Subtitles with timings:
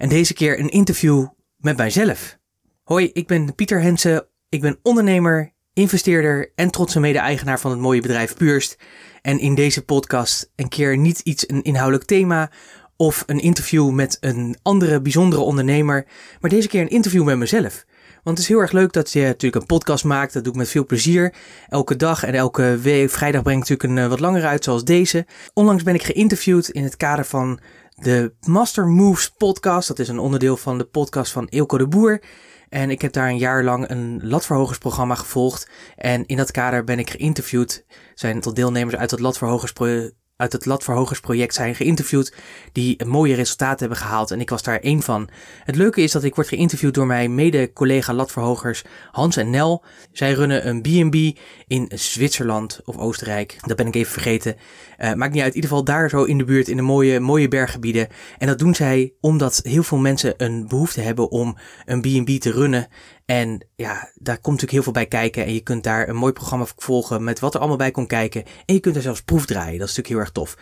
[0.00, 2.38] En deze keer een interview met mijzelf.
[2.82, 4.26] Hoi, ik ben Pieter Hensen.
[4.48, 8.76] Ik ben ondernemer, investeerder en trotse mede-eigenaar van het mooie bedrijf Puurst.
[9.22, 12.50] En in deze podcast een keer niet iets een inhoudelijk thema
[12.96, 16.06] of een interview met een andere bijzondere ondernemer,
[16.40, 17.84] maar deze keer een interview met mezelf.
[18.22, 20.32] Want het is heel erg leuk dat je natuurlijk een podcast maakt.
[20.32, 21.34] Dat doe ik met veel plezier.
[21.68, 24.84] Elke dag en elke week, vrijdag breng ik natuurlijk een uh, wat langer uit, zoals
[24.84, 25.26] deze.
[25.54, 27.60] Onlangs ben ik geïnterviewd in het kader van
[28.00, 29.88] de Master Moves podcast.
[29.88, 32.22] Dat is een onderdeel van de podcast van Eelco de Boer.
[32.68, 35.68] En ik heb daar een jaar lang een latverhogersprogramma gevolgd.
[35.96, 37.84] En in dat kader ben ik geïnterviewd.
[38.14, 42.34] Zijn tot deelnemers uit het latverhogersprogramma uit het Latverhogersproject zijn geïnterviewd
[42.72, 45.28] die mooie resultaten hebben gehaald en ik was daar één van.
[45.64, 49.84] Het leuke is dat ik word geïnterviewd door mijn mede-collega Latverhogers Hans en Nel.
[50.12, 53.56] Zij runnen een B&B in Zwitserland of Oostenrijk.
[53.60, 54.56] Dat ben ik even vergeten.
[54.98, 57.20] Uh, maakt niet uit, in ieder geval daar zo in de buurt in de mooie,
[57.20, 58.08] mooie berggebieden.
[58.38, 62.50] En dat doen zij omdat heel veel mensen een behoefte hebben om een B&B te
[62.50, 62.88] runnen.
[63.30, 65.44] En ja, daar komt natuurlijk heel veel bij kijken.
[65.44, 68.44] En je kunt daar een mooi programma volgen met wat er allemaal bij komt kijken.
[68.64, 69.78] En je kunt er zelfs proef draaien.
[69.78, 70.56] Dat is natuurlijk heel erg tof.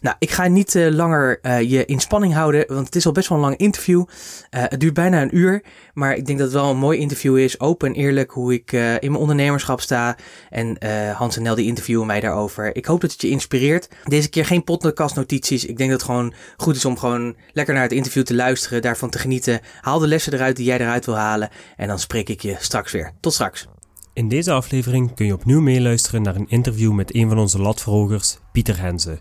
[0.00, 3.12] Nou, ik ga niet uh, langer uh, je in spanning houden, want het is al
[3.12, 3.98] best wel een lang interview.
[3.98, 4.06] Uh,
[4.50, 5.62] het duurt bijna een uur,
[5.94, 7.60] maar ik denk dat het wel een mooi interview is.
[7.60, 10.16] Open en eerlijk hoe ik in mijn ondernemerschap sta.
[10.50, 10.78] En
[11.16, 12.76] Hans en Nel die interviewen mij daarover.
[12.76, 13.88] Ik hoop dat het je inspireert.
[14.04, 15.64] Deze keer geen podcast notities.
[15.64, 18.82] Ik denk dat het gewoon goed is om gewoon lekker naar het interview te luisteren,
[18.82, 19.60] daarvan te genieten.
[19.80, 21.48] Haal de lessen eruit die jij eruit wil halen.
[21.76, 23.12] En dan spreek ik je straks weer.
[23.20, 23.66] Tot straks.
[24.12, 28.38] In deze aflevering kun je opnieuw meeluisteren naar een interview met een van onze latverhogers,
[28.52, 29.18] Pieter Henze.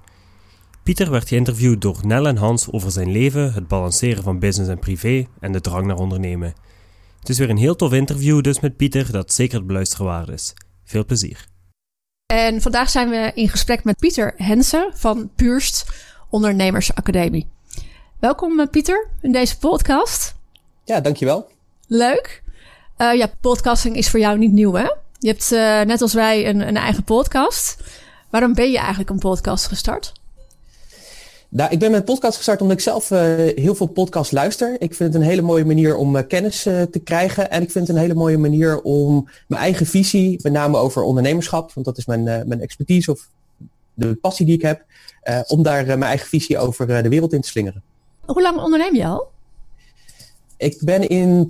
[0.84, 4.80] Pieter werd geïnterviewd door Nel en Hans over zijn leven, het balanceren van business en
[4.80, 6.54] privé en de drang naar ondernemen.
[7.20, 10.30] Het is weer een heel tof interview dus met Pieter dat zeker het beluisteren waard
[10.30, 10.54] is.
[10.84, 11.48] Veel plezier.
[12.34, 15.86] En vandaag zijn we in gesprek met Pieter Hensen van Puurst
[16.30, 17.48] Ondernemersacademie.
[18.20, 20.36] Welkom eh, Pieter in deze podcast.
[20.84, 21.52] Ja, dankjewel.
[21.88, 22.43] Leuk.
[23.04, 24.88] Uh, ja, podcasting is voor jou niet nieuw hè?
[25.20, 27.78] Je hebt uh, net als wij een, een eigen podcast.
[28.30, 30.14] Waarom ben je eigenlijk een podcast gestart?
[31.50, 33.20] Nou, ik ben mijn podcast gestart omdat ik zelf uh,
[33.56, 34.76] heel veel podcasts luister.
[34.82, 37.52] Ik vind het een hele mooie manier om kennis te krijgen.
[37.52, 41.02] En ik vind het een hele mooie manier om mijn eigen visie, met name over
[41.02, 43.28] ondernemerschap, want dat is mijn, mijn expertise of
[43.94, 44.84] de passie die ik heb,
[45.48, 47.84] om daar mijn eigen visie over de wereld in te slingeren.
[48.26, 49.28] Hoe lang onderneem je al?
[50.58, 51.48] Ik ben in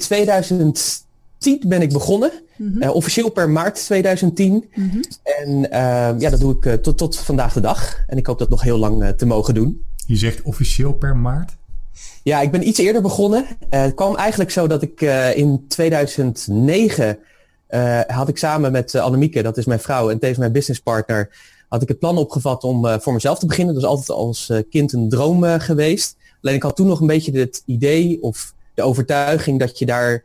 [1.44, 2.31] 2010 ben ik begonnen.
[2.58, 2.90] Mm -hmm.
[2.90, 4.54] officieel per maart 2010.
[4.54, 5.02] Mm -hmm.
[5.24, 5.62] En
[6.20, 8.04] ja, dat doe ik tot, tot vandaag de dag.
[8.08, 9.84] En ik hoop dat nog heel lang te mogen doen.
[10.06, 11.52] Je zegt officieel per maart?
[12.24, 13.46] Ja, ik ben iets eerder begonnen.
[13.50, 17.18] Uh, het kwam eigenlijk zo dat ik uh, in 2009
[17.70, 21.30] uh, had ik samen met Annemieke, dat is mijn vrouw en tevens mijn businesspartner,
[21.68, 23.74] had ik het plan opgevat om voor mezelf te beginnen.
[23.74, 26.16] Dat is altijd als kind een droom geweest.
[26.42, 30.24] Alleen ik had toen nog een beetje het idee of de overtuiging dat je daar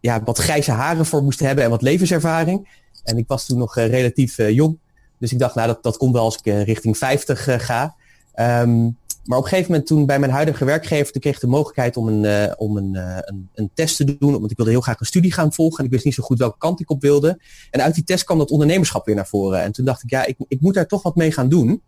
[0.00, 2.68] ja, wat grijze haren voor moest hebben en wat levenservaring.
[3.04, 4.78] En ik was toen nog relatief jong.
[5.18, 7.94] Dus ik dacht, nou dat, dat komt wel als ik richting 50 ga.
[8.34, 8.96] Um,
[9.26, 12.08] maar op een gegeven moment toen bij mijn huidige werkgever, kreeg ik de mogelijkheid om
[12.08, 14.32] een, om een, een, een, test te doen.
[14.32, 16.38] Want ik wilde heel graag een studie gaan volgen en ik wist niet zo goed
[16.38, 17.40] welke kant ik op wilde.
[17.70, 19.62] En uit die test kwam dat ondernemerschap weer naar voren.
[19.62, 21.82] En toen dacht ik, ja, ik, ik moet daar toch wat mee gaan doen.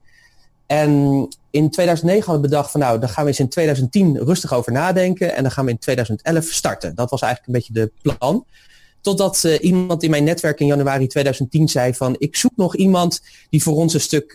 [0.69, 4.53] En in 2009 hadden we bedacht van nou, dan gaan we eens in 2010 rustig
[4.53, 5.34] over nadenken.
[5.34, 6.95] En dan gaan we in 2011 starten.
[6.95, 8.45] Dat was eigenlijk een beetje de plan.
[9.01, 13.23] Totdat uh, iemand in mijn netwerk in januari 2010 zei van ik zoek nog iemand
[13.51, 14.33] die voor ons een stuk,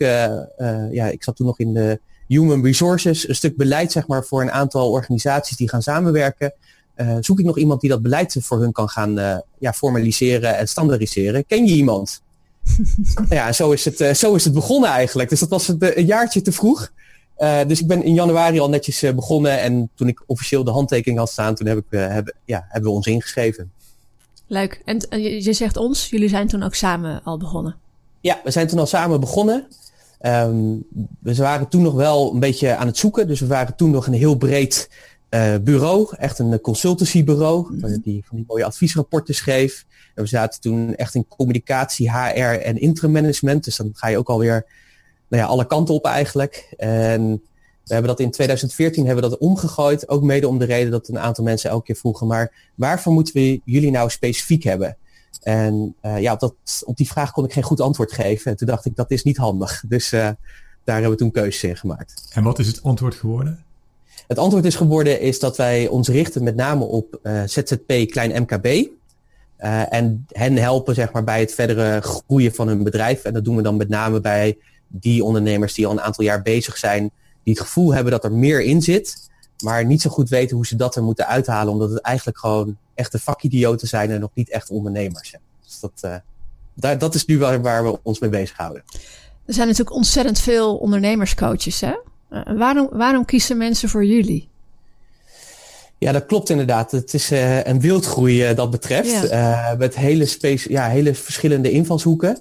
[0.90, 4.42] ja, ik zat toen nog in de human resources, een stuk beleid zeg maar voor
[4.42, 6.54] een aantal organisaties die gaan samenwerken.
[7.20, 11.46] Zoek ik nog iemand die dat beleid voor hun kan gaan ja, formaliseren en standaardiseren.
[11.46, 12.22] Ken je iemand?
[13.28, 15.28] Ja, zo is, het, uh, zo is het begonnen eigenlijk.
[15.28, 16.92] Dus dat was het, een jaartje te vroeg.
[17.66, 21.30] dus ik ben in januari al netjes begonnen en toen ik officieel de handtekening had
[21.30, 23.72] staan, toen heb ik, heb, ja, hebben we ons ingeschreven.
[24.46, 24.82] Leuk.
[24.84, 27.76] En je zegt ons, jullie zijn toen ook samen al begonnen.
[28.20, 29.66] Ja, we zijn toen al samen begonnen.
[30.20, 30.84] Um,
[31.20, 33.26] we waren toen nog wel een beetje aan het zoeken.
[33.26, 34.90] Dus we waren toen nog een heel breed
[35.62, 36.14] bureau.
[36.16, 37.66] Echt een consultancybureau.
[37.72, 38.00] Mm -hmm.
[38.02, 39.84] Die van die mooie adviesrapporten schreef.
[40.14, 43.64] En we zaten toen echt in communicatie, HR en interim management.
[43.64, 44.66] Dus dan ga je ook alweer
[45.28, 46.74] nou ja, alle kanten op eigenlijk.
[46.76, 47.42] En
[47.84, 51.08] We hebben dat in 2014 hebben we dat omgegooid, ook mede om de reden dat
[51.08, 54.96] een aantal mensen elke keer vroegen, maar waarvoor moeten we jullie nou specifiek hebben?
[55.42, 58.50] En uh, ja, op, dat, op die vraag kon ik geen goed antwoord geven.
[58.50, 59.84] En toen dacht ik, dat is niet handig.
[59.88, 60.36] Dus uh, daar
[60.84, 62.28] hebben we toen keuzes in gemaakt.
[62.32, 63.64] En wat is het antwoord geworden?
[64.26, 68.42] Het antwoord is geworden is dat wij ons richten met name op uh, ZZP klein
[68.42, 68.88] MKB.
[69.58, 73.22] Uh, en hen helpen zeg maar, bij het verdere groeien van hun bedrijf.
[73.22, 74.58] En dat doen we dan met name bij
[74.88, 77.10] die ondernemers die al een aantal jaar bezig zijn.
[77.42, 79.30] Die het gevoel hebben dat er meer in zit.
[79.64, 81.72] Maar niet zo goed weten hoe ze dat er moeten uithalen.
[81.72, 85.42] Omdat het eigenlijk gewoon echte vakidioten zijn en nog niet echt ondernemers zijn.
[85.64, 86.14] Dus dat, uh,
[86.74, 88.82] daar, dat is nu waar, waar we ons mee bezighouden.
[89.46, 91.80] Er zijn natuurlijk ontzettend veel ondernemerscoaches.
[91.80, 91.94] Hè?
[92.30, 94.48] Uh, waarom, waarom kiezen mensen voor jullie?
[95.98, 96.90] Ja, dat klopt inderdaad.
[96.90, 99.28] Het is uh, een wildgroei uh, dat betreft.
[99.28, 99.70] Ja.
[99.72, 102.40] Uh, met hele, space, ja, hele verschillende invalshoeken.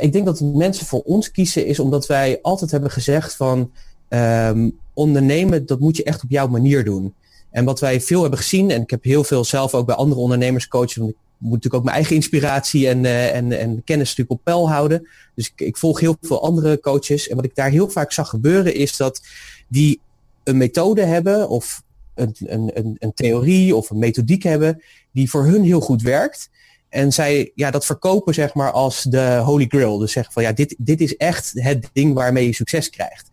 [0.00, 3.70] ik denk dat mensen voor ons kiezen is omdat wij altijd hebben gezegd van
[4.08, 7.14] um, ondernemen, dat moet je echt op jouw manier doen.
[7.50, 10.20] En wat wij veel hebben gezien, en ik heb heel veel zelf ook bij andere
[10.20, 14.30] ondernemers coachen, want ik moet natuurlijk ook mijn eigen inspiratie en, en, en kennis natuurlijk
[14.30, 15.08] op peil houden.
[15.34, 17.28] Dus ik, ik volg heel veel andere coaches.
[17.28, 19.20] En wat ik daar heel vaak zag gebeuren is dat
[19.68, 20.00] die
[20.44, 21.82] een methode hebben of
[22.16, 22.34] een,
[22.74, 24.82] een, een, theorie of een methodiek hebben
[25.12, 26.50] die voor hun heel goed werkt.
[26.88, 29.98] En zij ja, dat verkopen zeg maar als de holy grail.
[29.98, 33.30] Dus zeggen van ja, dit, dit is echt het ding waarmee je succes krijgt.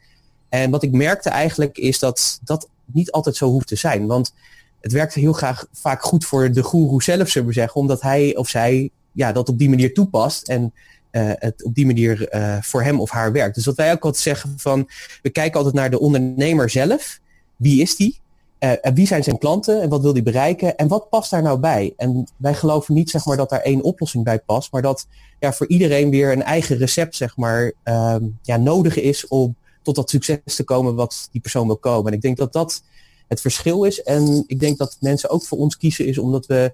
[0.49, 4.07] En wat ik merkte eigenlijk is dat dat niet altijd zo hoeft te zijn.
[4.07, 4.33] Want
[4.81, 7.81] het werkt heel graag vaak goed voor de guru zelf, zullen we zeggen.
[7.81, 10.47] Omdat hij of zij ja, dat op die manier toepast.
[10.47, 10.73] En
[11.11, 13.55] uh, het op die manier uh, voor hem of haar werkt.
[13.55, 14.89] Dus wat wij ook altijd zeggen van,
[15.21, 17.19] we kijken altijd naar de ondernemer zelf.
[17.55, 18.19] Wie is die?
[18.63, 21.59] En wie zijn zijn klanten en wat wil die bereiken en wat past daar nou
[21.59, 21.93] bij?
[21.97, 25.07] En wij geloven niet zeg maar, dat daar één oplossing bij past, maar dat
[25.39, 29.95] ja, voor iedereen weer een eigen recept zeg maar, um, ja, nodig is om tot
[29.95, 32.11] dat succes te komen wat die persoon wil komen.
[32.11, 32.83] En ik denk dat dat
[33.27, 34.01] het verschil is.
[34.01, 36.73] En ik denk dat mensen ook voor ons kiezen is omdat we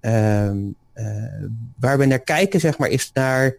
[0.00, 1.44] um, uh,
[1.76, 3.56] waar we naar kijken, zeg maar, is naar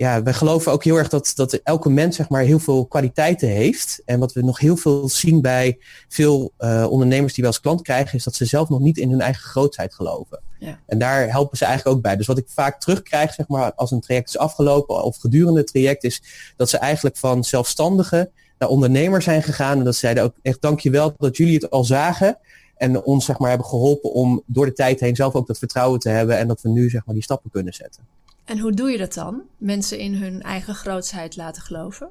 [0.00, 3.48] ja, wij geloven ook heel erg dat, dat elke mens zeg maar, heel veel kwaliteiten
[3.48, 4.02] heeft.
[4.04, 7.82] En wat we nog heel veel zien bij veel uh, ondernemers die we als klant
[7.82, 10.40] krijgen, is dat ze zelf nog niet in hun eigen grootheid geloven.
[10.58, 10.78] Ja.
[10.86, 12.16] En daar helpen ze eigenlijk ook bij.
[12.16, 15.68] Dus wat ik vaak terugkrijg, zeg maar, als een traject is afgelopen of gedurende het
[15.68, 16.22] traject, is
[16.56, 19.78] dat ze eigenlijk van zelfstandigen naar ondernemer zijn gegaan.
[19.78, 22.38] En dat ze zeiden ook echt dankjewel dat jullie het al zagen.
[22.76, 26.00] En ons zeg maar, hebben geholpen om door de tijd heen zelf ook dat vertrouwen
[26.00, 26.38] te hebben.
[26.38, 28.02] En dat we nu zeg maar, die stappen kunnen zetten.
[28.50, 29.42] En hoe doe je dat dan?
[29.56, 32.10] Mensen in hun eigen grootsheid laten geloven?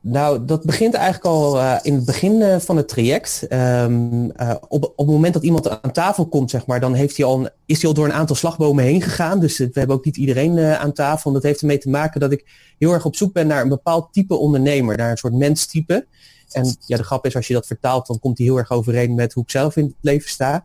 [0.00, 3.46] Nou, dat begint eigenlijk al uh, in het begin uh, van het traject.
[3.50, 7.16] Um, uh, op, op het moment dat iemand aan tafel komt, zeg maar, dan heeft
[7.16, 9.40] hij al een, is hij al door een aantal slagbomen heen gegaan.
[9.40, 11.30] Dus we hebben ook niet iedereen aan tafel.
[11.30, 12.44] En dat heeft ermee te maken dat ik
[12.78, 16.06] heel erg op zoek ben naar een bepaald type ondernemer, naar een soort menstype.
[16.50, 19.14] En ja, de grap is, als je dat vertaalt, dan komt hij heel erg overeen
[19.14, 20.64] met hoe ik zelf in het leven sta.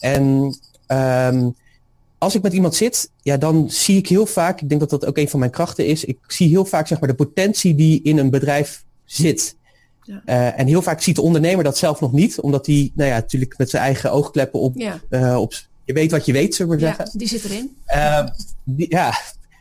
[0.00, 0.22] En
[0.88, 1.54] um,
[2.18, 5.06] als ik met iemand zit, ja, dan zie ik heel vaak, ik denk dat dat
[5.06, 8.02] ook een van mijn krachten is, ik zie heel vaak zeg maar, de potentie die
[8.02, 9.56] in een bedrijf zit.
[10.02, 10.22] Ja.
[10.26, 13.14] Uh, en heel vaak ziet de ondernemer dat zelf nog niet, omdat hij nou ja,
[13.14, 15.00] natuurlijk met zijn eigen oogkleppen op, ja.
[15.10, 15.54] uh, op
[15.84, 17.18] je weet wat je weet, zullen we ja, zeggen.
[17.18, 17.76] die zit erin.
[17.88, 18.26] Uh,
[18.64, 19.14] die, ja,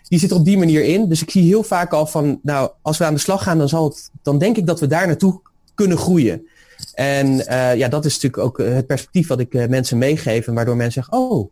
[0.07, 1.09] die zit er op die manier in.
[1.09, 3.69] Dus ik zie heel vaak al van, nou, als we aan de slag gaan, dan,
[3.69, 5.41] zal het, dan denk ik dat we daar naartoe
[5.73, 6.47] kunnen groeien.
[6.93, 7.35] En
[7.77, 11.51] ja, dat is natuurlijk ook het perspectief wat ik mensen meegeef, waardoor mensen zeggen, oh,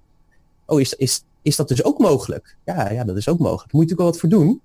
[0.66, 2.56] oh, is, is, is dat dus ook mogelijk?
[2.66, 3.72] Ja, ja, dat is ook mogelijk.
[3.72, 4.62] Daar moet je natuurlijk wel wat voor doen.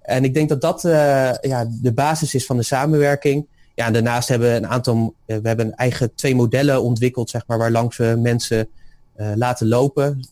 [0.00, 3.46] En ik denk dat dat uh, ja, de basis is van de samenwerking.
[3.74, 7.70] Ja, daarnaast hebben we een aantal, we hebben eigen twee modellen ontwikkeld, zeg maar, waar
[7.70, 8.68] langs we mensen
[9.16, 10.24] uh, laten lopen.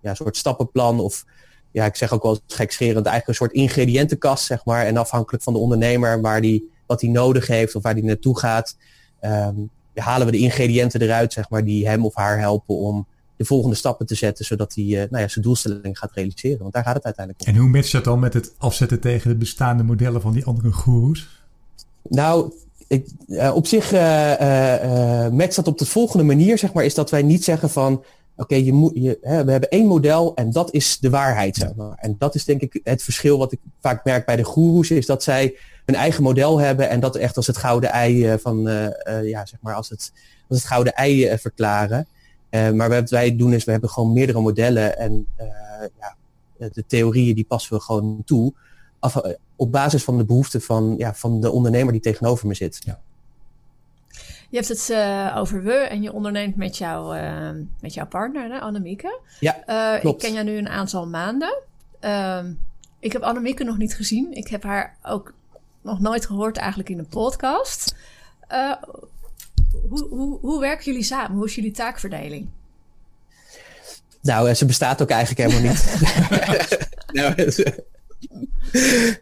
[0.00, 1.24] Ja, een soort stappenplan of
[1.70, 4.86] ja, ik zeg ook wel gekscherend, eigenlijk een soort ingrediëntenkast, zeg maar.
[4.86, 8.38] En afhankelijk van de ondernemer waar die, wat hij nodig heeft of waar hij naartoe
[8.38, 8.76] gaat,
[9.20, 9.54] ja,
[9.94, 13.06] halen we de ingrediënten eruit, zeg maar, die hem of haar helpen om
[13.38, 16.58] de volgende stappen te zetten, zodat hij uh, nou ja, zijn doelstelling gaat realiseren.
[16.58, 17.54] Want daar gaat het uiteindelijk om.
[17.54, 20.72] En hoe matcht dat dan met het afzetten tegen de bestaande modellen van die andere
[20.72, 21.28] goeroes?
[22.02, 22.52] Nou,
[22.86, 27.10] ik, uh, op zich uh, matcht dat op de volgende manier, zeg maar, is dat
[27.10, 30.52] wij niet zeggen van, oké, okay, je moet, je, hè, we hebben één model en
[30.52, 31.56] dat is de waarheid.
[31.56, 31.96] Zeg maar.
[32.00, 35.06] En dat is denk ik het verschil wat ik vaak merk bij de goeroes, is
[35.06, 38.62] dat zij hun eigen model hebben en dat echt als het gouden ei van,
[39.22, 40.12] ja, zeg maar, als het,
[40.48, 42.06] als het gouden ei verklaren.
[42.50, 45.46] Uh, maar wat wij doen is, we hebben gewoon meerdere modellen en uh,
[45.98, 46.16] ja,
[46.72, 48.52] de theorieën die passen we gewoon toe.
[48.98, 49.20] Af,
[49.56, 52.80] op basis van de behoeften van, ja, van de ondernemer die tegenover me zit.
[52.84, 53.00] Ja.
[54.50, 57.18] Je hebt het uh, over we en je onderneemt met, jou,
[57.80, 59.20] met jouw partner, hè, Annemieke.
[59.40, 61.62] Ja, Ik ken jou nu een aantal maanden.
[62.00, 62.52] Ehm,
[62.98, 64.32] ik heb Annemieke nog niet gezien.
[64.32, 65.32] Ik heb haar ook
[65.82, 67.94] nog nooit gehoord eigenlijk in een podcast.
[69.88, 71.36] Hoe, hoe, hoe werken jullie samen?
[71.36, 72.48] Hoe is jullie taakverdeling?
[74.22, 75.84] Nou, ze bestaat ook eigenlijk helemaal niet.
[77.18, 77.34] nou,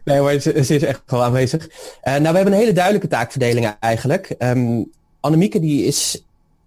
[0.03, 1.67] nee, maar ze, is echt wel aanwezig.
[1.67, 1.71] Uh,
[2.03, 4.35] nou, we hebben een hele duidelijke taakverdeling eigenlijk.
[4.39, 6.23] Um, Annemieke die is,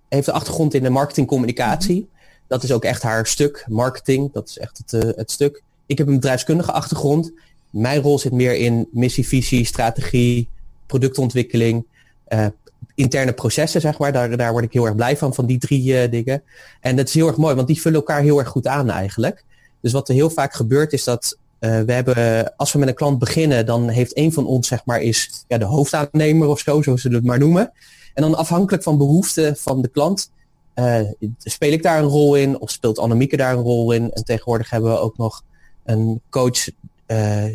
[0.09, 2.09] heeft de achtergrond in de marketingcommunicatie.
[2.47, 4.33] Dat is ook echt haar stuk, marketing.
[4.33, 5.63] Dat is echt het, uh, het stuk.
[5.87, 7.33] Ik heb een bedrijfskundige achtergrond.
[7.71, 10.49] Mijn rol zit meer in missie, visie, strategie,
[10.87, 11.87] productontwikkeling,
[12.29, 12.47] uh,
[12.95, 14.13] interne processen, zeg maar.
[14.13, 16.43] Daar, daar word ik heel erg blij van, van die drie uh, dingen.
[16.81, 19.45] En dat is heel erg mooi, want die vullen elkaar heel erg goed aan eigenlijk.
[19.81, 22.95] Dus wat er heel vaak gebeurt is dat uh, we hebben, als we met een
[22.95, 26.83] klant beginnen, dan heeft een van ons, zeg maar, is ja, de hoofdaannemer of zo,
[26.83, 27.73] zoals ze het maar noemen.
[28.15, 30.31] En dan afhankelijk van behoeften van de klant,
[30.75, 31.01] uh,
[31.39, 34.13] speel ik daar een rol in of speelt Annemieke daar een rol in.
[34.13, 35.45] En tegenwoordig hebben we ook nog
[35.85, 36.69] een coach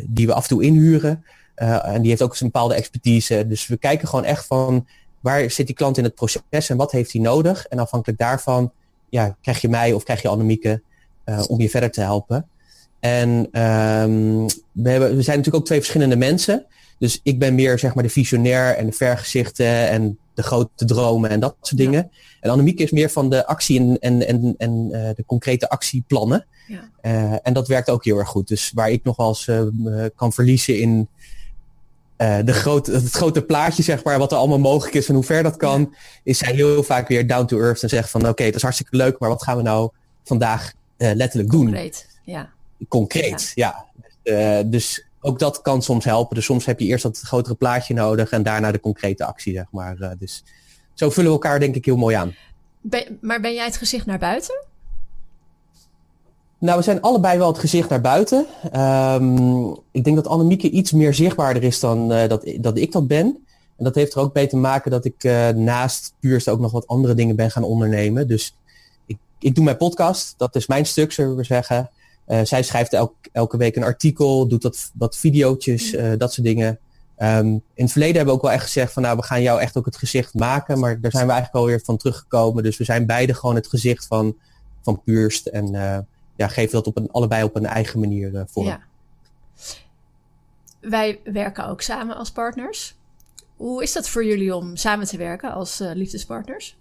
[0.06, 1.24] die we af en toe inhuren.
[1.54, 3.46] En die heeft ook een bepaalde expertise.
[3.48, 4.86] Dus we kijken gewoon echt van
[5.26, 7.66] waar zit die klant in het proces en wat heeft hij nodig.
[7.66, 8.72] En afhankelijk daarvan
[9.08, 10.82] ja, krijg je mij of krijg je Annemieke
[11.24, 12.48] uh, om je verder te helpen.
[13.00, 16.66] En um, we, hebben, we zijn natuurlijk ook twee verschillende mensen.
[16.98, 21.30] Dus ik ben meer zeg maar de visionair en de vergezichten en de grote dromen
[21.30, 22.10] en dat soort dingen.
[22.12, 22.18] Ja.
[22.40, 26.46] En Annemieke is meer van de actie en, en, en, en uh, de concrete actieplannen.
[26.66, 26.90] Ja.
[27.02, 28.48] Uh, en dat werkt ook heel erg goed.
[28.48, 29.50] Dus waar ik nog wel eens
[30.16, 31.08] kan verliezen in
[32.16, 35.42] de grote, het grote plaatje, zeg maar, wat er allemaal mogelijk is en hoe ver
[35.42, 38.46] dat kan, is zij heel vaak weer down to earth en zegt van oké, okay,
[38.46, 39.90] dat is hartstikke leuk, maar wat gaan we nou
[40.24, 41.64] vandaag letterlijk doen?
[41.64, 42.50] Concreet, ja.
[42.88, 43.84] Concreet, ja.
[44.22, 44.62] ja.
[44.62, 46.34] dus ook dat kan soms helpen.
[46.34, 49.66] Dus soms heb je eerst dat grotere plaatje nodig en daarna de concrete actie, zeg
[49.70, 50.16] maar.
[50.18, 50.44] Dus
[50.94, 52.34] zo vullen we elkaar denk ik heel mooi aan.
[52.80, 54.65] Ben, maar ben jij het gezicht naar buiten?
[56.58, 58.46] Nou, we zijn allebei wel het gezicht naar buiten.
[58.76, 63.06] Um, ik denk dat Annemieke iets meer zichtbaarder is dan uh, dat, dat ik dat
[63.06, 63.26] ben.
[63.76, 66.72] En dat heeft er ook mee te maken dat ik uh, naast Puurst ook nog
[66.72, 68.28] wat andere dingen ben gaan ondernemen.
[68.28, 68.56] Dus
[69.06, 70.34] ik, ik doe mijn podcast.
[70.36, 71.90] Dat is mijn stuk, zullen we zeggen.
[72.28, 76.46] Uh, zij schrijft elk, elke week een artikel, doet wat, wat videootjes, uh, dat soort
[76.46, 76.78] dingen.
[77.18, 79.60] Um, in het verleden hebben we ook wel echt gezegd van nou, we gaan jou
[79.60, 80.78] echt ook het gezicht maken.
[80.78, 82.62] Maar daar zijn we eigenlijk alweer van teruggekomen.
[82.62, 84.36] Dus we zijn beide gewoon het gezicht van,
[84.82, 85.46] van Puurst.
[85.46, 85.74] En
[86.36, 88.66] ja, geven dat op een, allebei op een eigen manier vorm.
[88.66, 88.80] Ja.
[90.80, 92.94] Wij werken ook samen als partners.
[93.56, 96.76] Hoe is dat voor jullie om samen te werken als liefdespartners?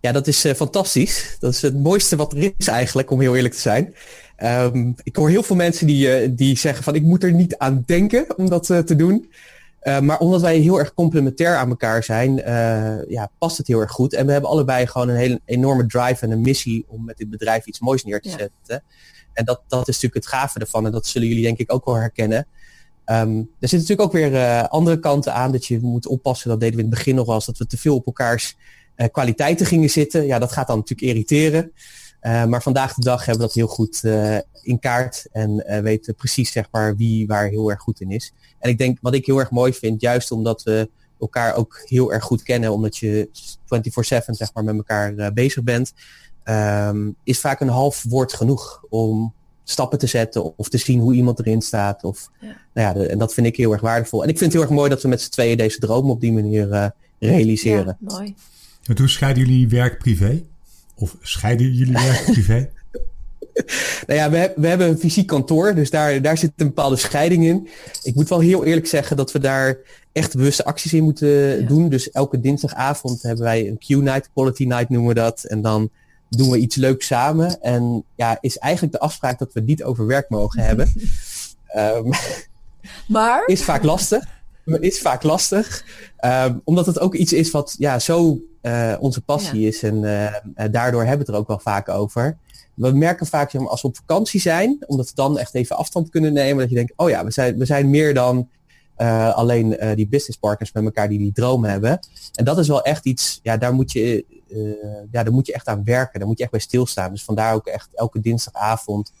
[0.00, 1.36] Ja, dat is uh, fantastisch.
[1.40, 3.94] Dat is het mooiste wat er is eigenlijk, om heel eerlijk te zijn.
[4.42, 7.56] Um, ik hoor heel veel mensen die, uh, die zeggen van ik moet er niet
[7.56, 9.30] aan denken om dat uh, te doen.
[9.82, 12.36] Maar omdat wij heel erg complementair aan elkaar zijn,
[13.08, 14.14] ja, past het heel erg goed.
[14.14, 17.30] En we hebben allebei gewoon een hele enorme drive en een missie om met dit
[17.30, 18.36] bedrijf iets moois neer te ja.
[18.36, 18.82] zetten.
[19.32, 20.86] En dat, dat is natuurlijk het gave ervan.
[20.86, 22.46] En dat zullen jullie denk ik ook wel herkennen.
[23.06, 25.52] Um, er zitten natuurlijk ook weer andere kanten aan.
[25.52, 27.66] Dat je moet oppassen, dat deden we in het begin nog wel eens, dat we
[27.66, 28.56] te veel op elkaars
[29.12, 30.26] kwaliteiten gingen zitten.
[30.26, 31.72] Ja, dat gaat dan natuurlijk irriteren.
[32.22, 36.14] Uh, maar vandaag de dag hebben we dat heel goed uh, in kaart en weten
[36.14, 38.32] precies zeg maar wie waar heel erg goed in is.
[38.58, 42.12] En ik denk wat ik heel erg mooi vind, juist omdat we elkaar ook heel
[42.12, 43.28] erg goed kennen, omdat je
[43.64, 45.92] 24/7 zeg maar met elkaar bezig bent,
[46.44, 49.34] um, is vaak een half woord genoeg om
[49.64, 52.04] stappen te zetten of te zien hoe iemand erin staat.
[52.04, 52.46] Of, ja.
[52.74, 54.22] Nou ja, de, en dat vind ik heel erg waardevol.
[54.22, 56.20] En ik vind het heel erg mooi dat we met z'n tweeën deze droom op
[56.20, 57.96] die manier realiseren.
[58.00, 58.34] Ja, mooi.
[58.84, 60.44] En hoe scheiden jullie werk privé?
[60.98, 62.68] Of scheiden jullie werk privé?
[64.06, 67.44] nou ja, we, we, hebben een fysiek kantoor, dus daar, daar zit een bepaalde scheiding
[67.44, 67.68] in.
[68.02, 69.78] Ik moet wel heel eerlijk zeggen dat we daar
[70.12, 71.66] echt bewuste acties in moeten ja.
[71.66, 71.88] doen.
[71.88, 75.44] Dus elke dinsdagavond hebben wij een Q-night, quality night noemen we dat.
[75.44, 75.90] En dan
[76.28, 77.60] doen we iets leuks samen.
[77.60, 80.92] En ja, is eigenlijk de afspraak dat we niet over werk mogen hebben.
[81.76, 82.10] um,
[83.16, 83.42] maar?
[83.46, 84.36] Is vaak lastig.
[84.80, 85.84] Is vak lastig.
[86.24, 89.68] Um, omdat het ook iets is wat ja, zo uh, onze passie ja.
[89.68, 89.82] is.
[89.82, 90.34] En uh,
[90.70, 92.36] daardoor hebben we het er ook wel vaak over.
[92.74, 95.76] We merken vaak zeg maar, als we op vakantie zijn, omdat we dan echt even
[95.76, 98.48] afstand kunnen nemen, dat je denkt, oh ja, we zijn, we zijn meer dan
[98.98, 101.98] uh, alleen die business partners met elkaar die die droom hebben.
[102.34, 104.24] En dat is wel echt iets, ja, daar moet je,
[105.10, 106.18] ja, daar moet je echt aan werken.
[106.18, 107.10] Daar moet je echt bij stilstaan.
[107.10, 109.12] Dus vandaar ook echt elke dinsdagavond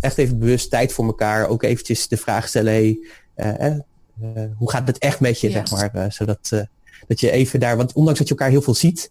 [0.00, 1.48] echt even bewust tijd voor elkaar.
[1.48, 2.98] Ook eventjes de vraag stellen, hey,
[4.56, 5.66] hoe gaat het echt met je, ja.
[5.66, 6.12] zeg maar.
[6.12, 6.68] zodat
[7.06, 9.10] dat je even daar, want ondanks dat je elkaar heel veel ziet,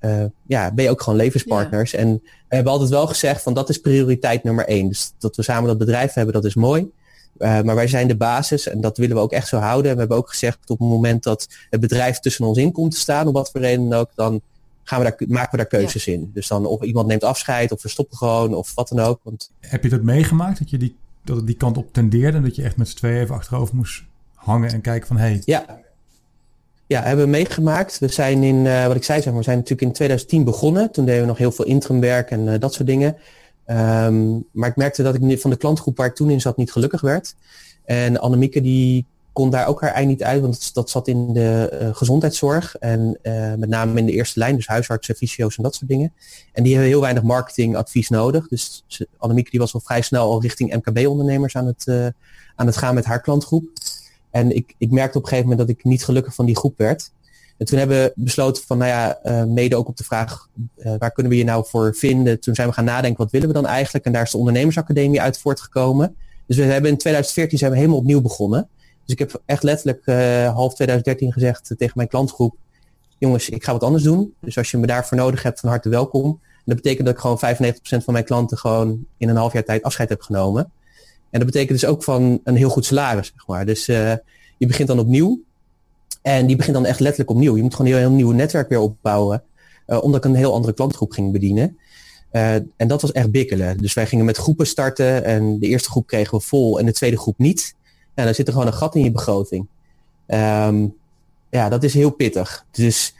[0.00, 1.90] uh, ja, ben je ook gewoon levenspartners.
[1.90, 1.98] Ja.
[1.98, 4.88] En we hebben altijd wel gezegd van dat is prioriteit nummer één.
[4.88, 6.90] Dus dat we samen dat bedrijf hebben, dat is mooi.
[7.38, 9.86] Uh, maar wij zijn de basis en dat willen we ook echt zo houden.
[9.86, 12.90] En we hebben ook gezegd op het moment dat het bedrijf tussen ons in komt
[12.90, 14.40] te staan, om wat voor reden dan ook, dan
[14.82, 16.12] gaan we daar, maken we daar keuzes ja.
[16.12, 16.30] in.
[16.34, 19.20] Dus dan of iemand neemt afscheid of we stoppen gewoon of wat dan ook.
[19.22, 19.50] Want...
[19.60, 22.56] Heb je dat meegemaakt, dat je die, dat het die kant op tendeerde en dat
[22.56, 24.02] je echt met z'n tweeën even achterover moest
[24.34, 25.81] hangen en kijken van hé, hey, ja
[26.92, 27.98] Ja, hebben we meegemaakt.
[27.98, 30.90] We zijn in, wat ik zei, zeg maar, we zijn natuurlijk in 2010 begonnen.
[30.90, 33.16] Toen deden we nog heel veel interimwerk en dat soort dingen.
[33.64, 36.72] Ehm, maar ik merkte dat ik van de klantgroep waar ik toen in zat niet
[36.72, 37.34] gelukkig werd.
[37.84, 41.78] En Annemieke die kon daar ook haar ei niet uit, want dat zat in de
[41.82, 43.18] uh, gezondheidszorg en
[43.58, 46.12] met name in de eerste lijn, dus huisartsen, fysio's en dat soort dingen.
[46.52, 48.48] En die hebben heel weinig marketingadvies nodig.
[48.48, 48.84] Dus
[49.18, 52.12] Annemieke die was al vrij snel al richting MKB-ondernemers aan, het
[52.56, 53.64] aan het gaan met haar klantgroep.
[54.32, 56.78] En ik, ik merkte op een gegeven moment dat ik niet gelukkig van die groep
[56.78, 57.12] werd.
[57.58, 60.48] En toen hebben we besloten van, nou ja, mede ook op de vraag,
[60.98, 62.40] waar kunnen we je nou voor vinden?
[62.40, 64.04] Toen zijn we gaan nadenken, wat willen we dan eigenlijk?
[64.04, 66.16] En daar is de ondernemersacademie uit voortgekomen.
[66.46, 68.68] Dus we hebben in 2014 zijn we helemaal opnieuw begonnen.
[69.04, 72.56] Dus ik heb echt letterlijk uh, half 2013 gezegd tegen mijn klantgroep,
[73.18, 74.34] jongens, ik ga wat anders doen.
[74.40, 76.24] Dus als je me daarvoor nodig hebt, van harte welkom.
[76.24, 79.64] En dat betekent dat ik gewoon 95% van mijn klanten gewoon in een half jaar
[79.64, 80.72] tijd afscheid heb genomen.
[81.32, 83.66] En dat betekent dus ook van een heel goed salaris, zeg maar.
[83.66, 84.12] Dus uh,
[84.58, 85.40] je begint dan opnieuw.
[86.22, 87.56] En die begint dan echt letterlijk opnieuw.
[87.56, 89.42] Je moet gewoon een heel, nieuw netwerk weer opbouwen.
[89.86, 91.78] Uh, omdat ik een heel andere klantgroep ging bedienen.
[92.32, 93.78] Uh, en dat was echt bikkelen.
[93.78, 95.24] Dus wij gingen met groepen starten.
[95.24, 97.74] En de eerste groep kregen we vol en de tweede groep niet.
[98.14, 99.66] Ja, dan zit er gewoon een gat in je begroting.
[100.26, 100.94] Um,
[101.50, 102.66] ja, dat is heel pittig.
[102.70, 103.14] Dus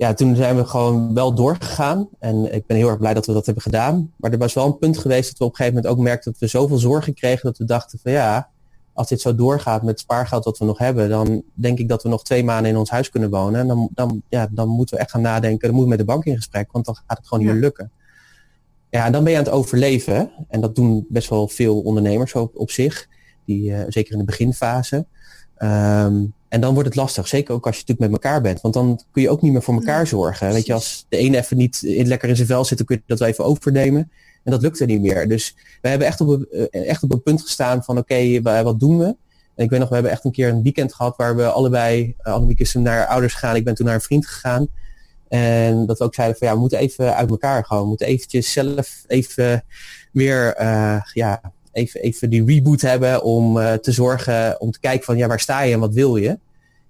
[0.00, 2.08] ja, toen zijn we gewoon wel doorgegaan.
[2.18, 4.12] En ik ben heel erg blij dat we dat hebben gedaan.
[4.16, 6.32] Maar er was wel een punt geweest dat we op een gegeven moment ook merkten
[6.32, 8.48] dat we zoveel zorgen kregen dat we dachten van ja,
[8.92, 12.02] als dit zo doorgaat met het spaargeld dat we nog hebben, dan denk ik dat
[12.02, 13.60] we nog twee maanden in ons huis kunnen wonen.
[13.60, 16.12] En dan, dan, ja, dan moeten we echt gaan nadenken, dan moeten we met de
[16.12, 17.90] bank in gesprek, want dan gaat het gewoon niet meer lukken.
[18.90, 20.30] Ja, en dan ben je aan het overleven.
[20.48, 23.08] En dat doen best wel veel ondernemers op, op zich
[23.44, 25.06] die, uh, zeker in de beginfase.
[25.62, 28.60] Um, en dan wordt het lastig, zeker ook als je natuurlijk met elkaar bent.
[28.60, 30.52] Want dan kun je ook niet meer voor elkaar zorgen.
[30.52, 32.96] Weet je, als de ene even niet in, lekker in zijn vel zit, dan kun
[32.96, 34.10] je dat wel even overnemen.
[34.44, 35.28] En dat lukt er niet meer.
[35.28, 38.62] Dus we hebben echt op een, eh, echt op een punt gestaan van oké, okay,
[38.62, 39.16] wat doen we?
[39.54, 42.14] En ik weet nog, we hebben echt een keer een weekend gehad waar we allebei,
[42.24, 44.68] uh, Annemiek is naar ouders gegaan, ik ben toen naar een vriend gegaan.
[45.28, 47.80] En dat we ook zeiden van ja, we moeten even uit elkaar gaan.
[47.80, 49.64] We moeten eventjes zelf even
[50.12, 51.40] weer uh, ja,
[51.72, 55.40] even, even die reboot hebben om uh, te zorgen, om te kijken van ja, waar
[55.40, 56.38] sta je en wat wil je?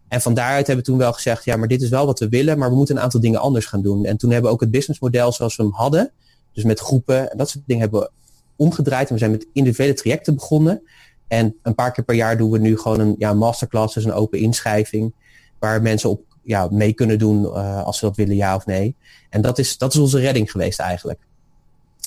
[0.09, 2.29] En van daaruit hebben we toen wel gezegd, ja, maar dit is wel wat we
[2.29, 4.05] willen, maar we moeten een aantal dingen anders gaan doen.
[4.05, 6.13] En toen hebben we ook het businessmodel zoals we hem hadden,
[6.53, 8.11] dus met groepen en dat soort dingen hebben we
[8.57, 9.07] omgedraaid.
[9.07, 10.83] En we zijn met individuele trajecten begonnen.
[11.29, 14.13] En een paar keer per jaar doen we nu gewoon een ja, masterclass, dus een
[14.13, 15.15] open inschrijving,
[15.59, 18.97] waar mensen op ja, mee kunnen doen uh, als ze dat willen, ja of nee.
[19.31, 21.21] En dat is, dat is onze redding geweest eigenlijk.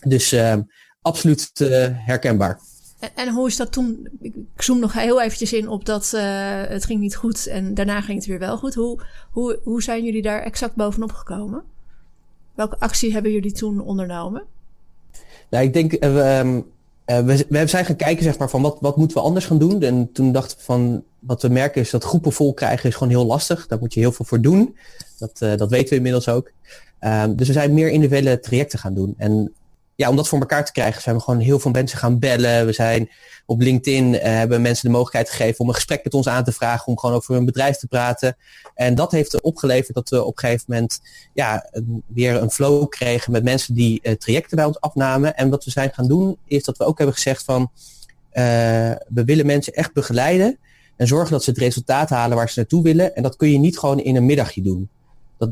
[0.07, 0.55] Dus uh,
[1.03, 2.59] absoluut uh, herkenbaar.
[2.99, 4.07] En, en, hoe is dat toen?
[4.21, 6.21] Ik zoom nog heel eventjes in op dat uh,
[6.67, 8.73] het ging niet goed en daarna ging het weer wel goed.
[8.73, 11.63] Hoe, hoe, hoe zijn jullie daar exact bovenop gekomen?
[12.55, 14.43] Welke actie hebben jullie toen ondernomen?
[15.49, 16.65] Nou, ik denk, uh, um,
[17.05, 19.59] uh, we, we zijn gaan kijken zeg maar, van wat, wat moeten we anders gaan
[19.59, 19.81] doen.
[19.81, 23.13] En toen dachten we van, wat we merken is dat groepen vol krijgen is gewoon
[23.13, 23.67] heel lastig.
[23.67, 24.77] Daar moet je heel veel voor doen.
[25.17, 26.51] Dat, uh, dat weten we inmiddels ook.
[26.99, 29.13] Um, dus we zijn meer individuele trajecten gaan doen.
[29.17, 29.53] En
[29.95, 32.65] ja, om dat voor elkaar te krijgen zijn we gewoon heel veel mensen gaan bellen.
[32.65, 33.09] We zijn
[33.45, 36.51] op LinkedIn, uh, hebben mensen de mogelijkheid gegeven om een gesprek met ons aan te
[36.51, 38.37] vragen, om gewoon over hun bedrijf te praten.
[38.75, 41.01] En dat heeft opgeleverd dat we op een gegeven moment
[41.33, 41.69] ja,
[42.07, 45.35] weer een flow kregen met mensen die uh, trajecten bij ons afnamen.
[45.35, 47.71] En wat we zijn gaan doen, is dat we ook hebben gezegd van, uh,
[49.07, 50.57] we willen mensen echt begeleiden
[50.95, 53.15] en zorgen dat ze het resultaat halen waar ze naartoe willen.
[53.15, 54.89] En dat kun je niet gewoon in een middagje doen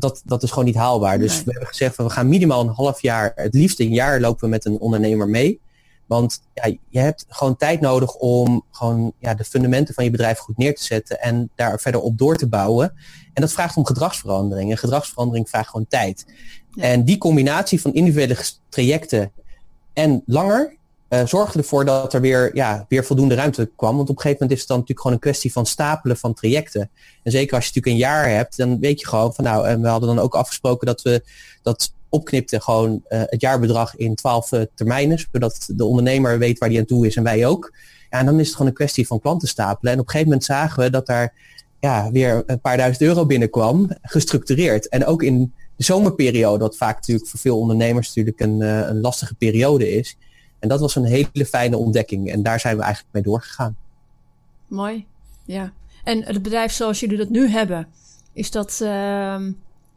[0.00, 1.18] dat, dat is gewoon niet haalbaar.
[1.18, 4.20] Dus we hebben gezegd van we gaan minimaal een half jaar, het liefst een jaar
[4.20, 5.60] lopen we met een ondernemer mee.
[6.06, 10.38] Want ja, je hebt gewoon tijd nodig om gewoon ja, de fundamenten van je bedrijf
[10.38, 12.94] goed neer te zetten en daar verder op door te bouwen.
[13.32, 14.70] En dat vraagt om gedragsverandering.
[14.70, 16.26] En gedragsverandering vraagt gewoon tijd.
[16.70, 16.82] Ja.
[16.82, 18.36] En die combinatie van individuele
[18.68, 19.32] trajecten
[19.92, 20.76] en langer,
[21.12, 23.96] uh, zorgde ervoor dat er weer, ja, weer voldoende ruimte kwam.
[23.96, 26.34] Want op een gegeven moment is het dan natuurlijk gewoon een kwestie van stapelen van
[26.34, 26.90] trajecten.
[27.22, 29.82] En zeker als je natuurlijk een jaar hebt, dan weet je gewoon van nou, en
[29.82, 31.22] we hadden dan ook afgesproken dat we
[31.62, 36.68] dat opknipten gewoon uh, het jaarbedrag in twaalf uh, termijnen, zodat de ondernemer weet waar
[36.68, 37.72] die aan toe is en wij ook.
[38.10, 39.92] Ja, en dan is het gewoon een kwestie van klanten stapelen.
[39.92, 41.34] En op een gegeven moment zagen we dat daar
[41.80, 44.88] ja, weer een paar duizend euro binnenkwam, gestructureerd.
[44.88, 49.34] En ook in de zomerperiode, wat vaak natuurlijk voor veel ondernemers natuurlijk een, een lastige
[49.34, 50.16] periode is
[50.62, 52.30] en dat was een hele fijne ontdekking.
[52.30, 53.76] En daar zijn we eigenlijk mee doorgegaan.
[54.66, 55.06] Mooi,
[55.44, 55.72] ja.
[56.04, 57.88] En het bedrijf zoals jullie dat nu hebben,
[58.32, 59.46] is dat uh,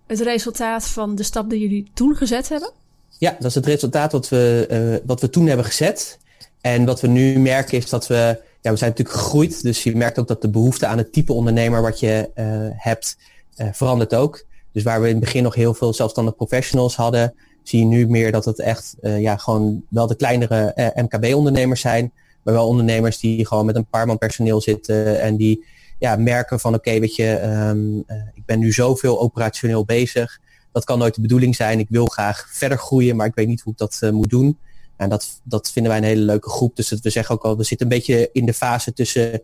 [0.08, 2.72] het resultaat van de stap die jullie toen gezet hebben?
[3.18, 4.68] Ja, dat is het resultaat wat we,
[5.02, 6.20] uh, wat we toen hebben gezet.
[6.62, 9.62] En wat we nu merken is dat we, ja, we zijn natuurlijk gegroeid.
[9.62, 13.18] Dus je merkt ook dat de behoefte aan het type ondernemer wat je uh, hebt,
[13.58, 14.46] uh, verandert ook.
[14.72, 17.34] Dus waar we in het begin nog heel veel zelfstandig professionals hadden,
[17.70, 21.82] zie je nu meer dat het echt uh, ja, gewoon wel de kleinere uh, MKB-ondernemers
[21.82, 22.12] zijn.
[22.44, 25.66] Maar wel ondernemers die gewoon met een paar man personeel zitten en die
[26.00, 27.98] ja, merken van oké, weet je, um,
[28.34, 30.40] ik ben nu zoveel operationeel bezig.
[30.72, 31.80] Dat kan nooit de bedoeling zijn.
[31.80, 34.58] Ik wil graag verder groeien, maar ik weet niet hoe ik dat moet doen.
[34.98, 36.76] En dat, dat vinden wij een hele leuke groep.
[36.76, 39.42] Dus dat we zeggen ook al, we zitten een beetje in de fase tussen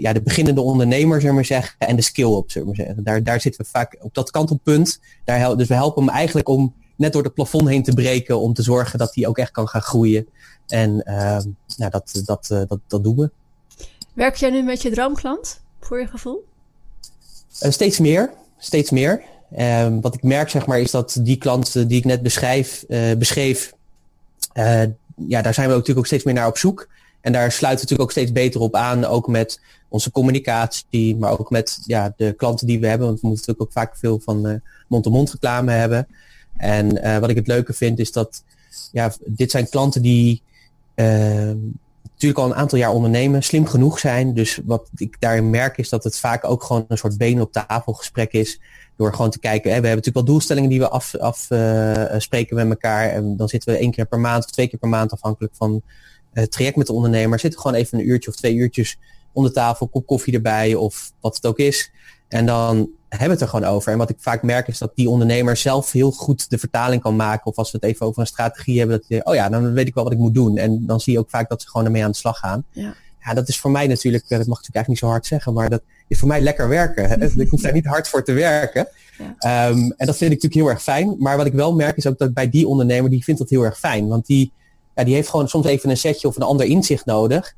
[0.00, 3.04] ja, de beginnende ondernemer, zullen zeggen, en de skill-up, zeggen.
[3.04, 5.00] Daar, daar zitten we vaak op dat kantelpunt.
[5.24, 8.54] Daar dus we helpen hem eigenlijk om net door het plafond heen te breken, om
[8.54, 10.28] te zorgen dat hij ook echt kan gaan groeien.
[10.66, 11.38] En uh,
[11.76, 13.30] nou, dat, dat, uh, dat, dat doen we.
[14.12, 16.44] Werk jij nu met je droomklant, voor je gevoel?
[17.62, 19.22] Uh, steeds meer, steeds meer.
[19.58, 22.84] Um, wat ik merk, zeg maar, is dat die klanten die ik net beschrijf,
[23.18, 23.72] beschreef,
[25.16, 26.88] ja, daar zijn we ook natuurlijk ook steeds meer naar op zoek.
[27.20, 31.38] En daar sluiten we natuurlijk ook steeds beter op aan, ook met onze communicatie, maar
[31.38, 33.06] ook met ja, de klanten die we hebben.
[33.06, 34.54] Want we moeten natuurlijk ook vaak veel van uh,
[34.88, 36.06] mond-to-mond reclame hebben.
[36.56, 38.44] En uh, wat ik het leuke vind is dat
[38.92, 40.42] ja, dit zijn klanten die
[40.94, 41.52] uh,
[42.12, 44.34] natuurlijk al een aantal jaar ondernemen, slim genoeg zijn.
[44.34, 47.52] Dus wat ik daarin merk is dat het vaak ook gewoon een soort benen op
[47.52, 48.60] tafel gesprek is.
[48.96, 52.70] Door gewoon te kijken, hè, we hebben natuurlijk wel doelstellingen die we afspreken af, met
[52.70, 53.08] elkaar.
[53.08, 55.82] En dan zitten we één keer per maand of twee keer per maand afhankelijk van
[56.32, 57.38] uh, traject met de ondernemer.
[57.38, 58.98] Zitten gewoon even een uurtje of twee uurtjes
[59.32, 61.90] om de tafel, kop koffie erbij of wat het ook is.
[62.28, 62.76] En dan
[63.08, 63.92] hebben we het er gewoon over.
[63.92, 67.16] En wat ik vaak merk is dat die ondernemer zelf heel goed de vertaling kan
[67.16, 67.46] maken.
[67.46, 69.86] Of als we het even over een strategie hebben, dat je, oh ja, dan weet
[69.86, 70.56] ik wel wat ik moet doen.
[70.56, 72.64] En dan zie je ook vaak dat ze gewoon ermee aan de slag gaan.
[72.70, 72.94] Ja.
[73.24, 75.52] Ja, dat is voor mij natuurlijk, dat mag ik natuurlijk eigenlijk niet zo hard zeggen,
[75.52, 77.20] maar dat is voor mij lekker werken.
[77.40, 78.88] ik hoef daar niet hard voor te werken.
[79.18, 79.68] Ja.
[79.68, 81.16] Um, en dat vind ik natuurlijk heel erg fijn.
[81.18, 83.62] Maar wat ik wel merk is ook dat bij die ondernemer, die vindt dat heel
[83.62, 84.08] erg fijn.
[84.08, 84.52] Want die,
[84.94, 87.54] ja, die heeft gewoon soms even een setje of een ander inzicht nodig.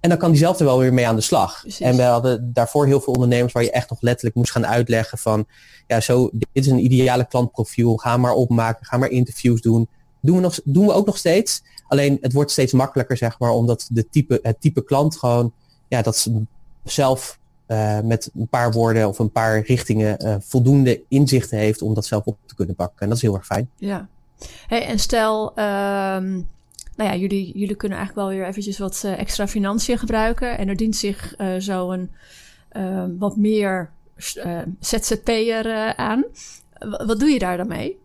[0.00, 1.60] En dan kan die zelf er wel weer mee aan de slag.
[1.60, 1.80] Precies.
[1.80, 5.18] En we hadden daarvoor heel veel ondernemers waar je echt nog letterlijk moest gaan uitleggen
[5.18, 5.46] van,
[5.86, 9.88] ja, zo, dit is een ideale klantprofiel, ga maar opmaken, ga maar interviews doen.
[10.20, 11.62] Doen we, nog, doen we ook nog steeds.
[11.86, 15.52] Alleen het wordt steeds makkelijker, zeg maar, omdat de type, het type klant gewoon,
[15.88, 16.42] ja, dat ze
[16.84, 21.94] zelf uh, met een paar woorden of een paar richtingen uh, voldoende inzichten heeft om
[21.94, 22.98] dat zelf op te kunnen pakken.
[22.98, 23.70] En dat is heel erg fijn.
[23.76, 24.08] Ja.
[24.66, 26.48] Hey, en stel, um
[27.00, 30.58] nou ja, jullie, jullie kunnen eigenlijk wel weer eventjes wat uh, extra financiën gebruiken.
[30.58, 32.10] En er dient zich uh, zo een
[32.72, 33.90] uh, wat meer
[34.80, 36.24] ZZP'er aan.
[37.06, 37.98] wat doe je daar dan mee?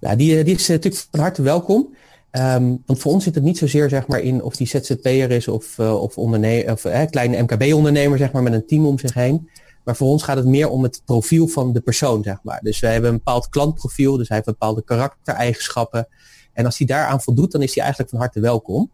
[0.00, 1.94] Nou, die, die is natuurlijk van harte welkom.
[2.32, 5.48] Um, want voor ons zit het niet zozeer zeg maar, in of die ZZP'er is
[5.48, 9.50] of, of, onderne of kleine MKB-ondernemer zeg maar, met een team om zich heen.
[9.84, 12.22] Maar voor ons gaat het meer om het profiel van de persoon.
[12.22, 12.60] Zeg maar.
[12.62, 16.08] Dus we hebben een bepaald klantprofiel, dus hij heeft bepaalde karaktereigenschappen.
[16.54, 18.90] En als hij daaraan voldoet, dan is hij eigenlijk van harte welkom.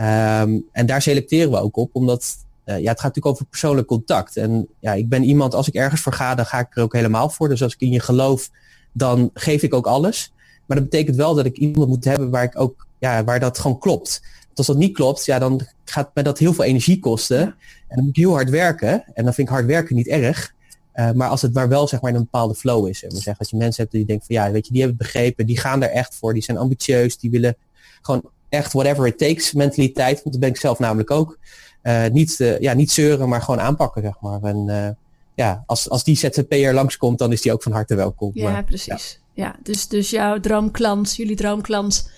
[0.00, 3.86] Um, en daar selecteren we ook op, omdat uh, ja, het gaat natuurlijk over persoonlijk
[3.86, 4.36] contact.
[4.36, 6.92] En ja, ik ben iemand, als ik ergens voor ga, dan ga ik er ook
[6.92, 7.48] helemaal voor.
[7.48, 8.50] Dus als ik in je geloof,
[8.92, 10.32] dan geef ik ook alles.
[10.66, 13.58] Maar dat betekent wel dat ik iemand moet hebben waar ik ook, ja, waar dat
[13.58, 14.20] gewoon klopt.
[14.44, 17.40] Want als dat niet klopt, ja, dan gaat mij dat heel veel energie kosten.
[17.40, 19.04] En dan moet ik heel hard werken.
[19.14, 20.54] En dan vind ik hard werken niet erg.
[20.94, 23.00] Uh, maar als het maar wel zeg maar in een bepaalde flow is.
[23.00, 25.12] We zeggen, als je mensen hebt die denken van ja, weet je, die hebben het
[25.12, 27.56] begrepen, die gaan er echt voor, die zijn ambitieus, die willen
[28.02, 30.14] gewoon echt whatever it takes mentaliteit.
[30.14, 31.38] Want dat ben ik zelf namelijk ook.
[31.82, 34.42] Uh, niet, uh, ja, niet zeuren, maar gewoon aanpakken, zeg maar.
[34.42, 34.96] En
[35.34, 38.30] ja, als, als die ZZP'er langskomt, dan is die ook van harte welkom.
[38.34, 39.20] Ja, maar, precies.
[39.34, 39.44] Ja.
[39.44, 42.10] ja, dus, dus jouw droomklant, jullie droomklant,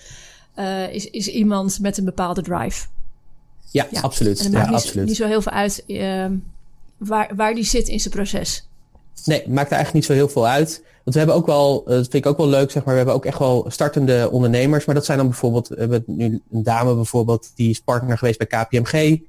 [0.91, 2.87] is, is iemand met een bepaalde drive.
[3.75, 4.01] Ja, ja.
[4.01, 4.39] absoluut.
[4.39, 5.05] En ja, niet, absoluut.
[5.05, 6.35] niet zo heel veel uit ehm,
[7.07, 8.67] waar, waar die zit in zijn proces.
[9.25, 10.83] Nee, maakt er eigenlijk niet zo heel veel uit.
[11.03, 13.15] Want we hebben ook wel, dat vind ik ook wel leuk, zeg maar, we hebben
[13.15, 14.85] ook echt wel startende ondernemers.
[14.85, 18.37] Maar dat zijn dan bijvoorbeeld, we hebben nu een dame bijvoorbeeld, die is partner geweest
[18.37, 19.19] bij KPMG.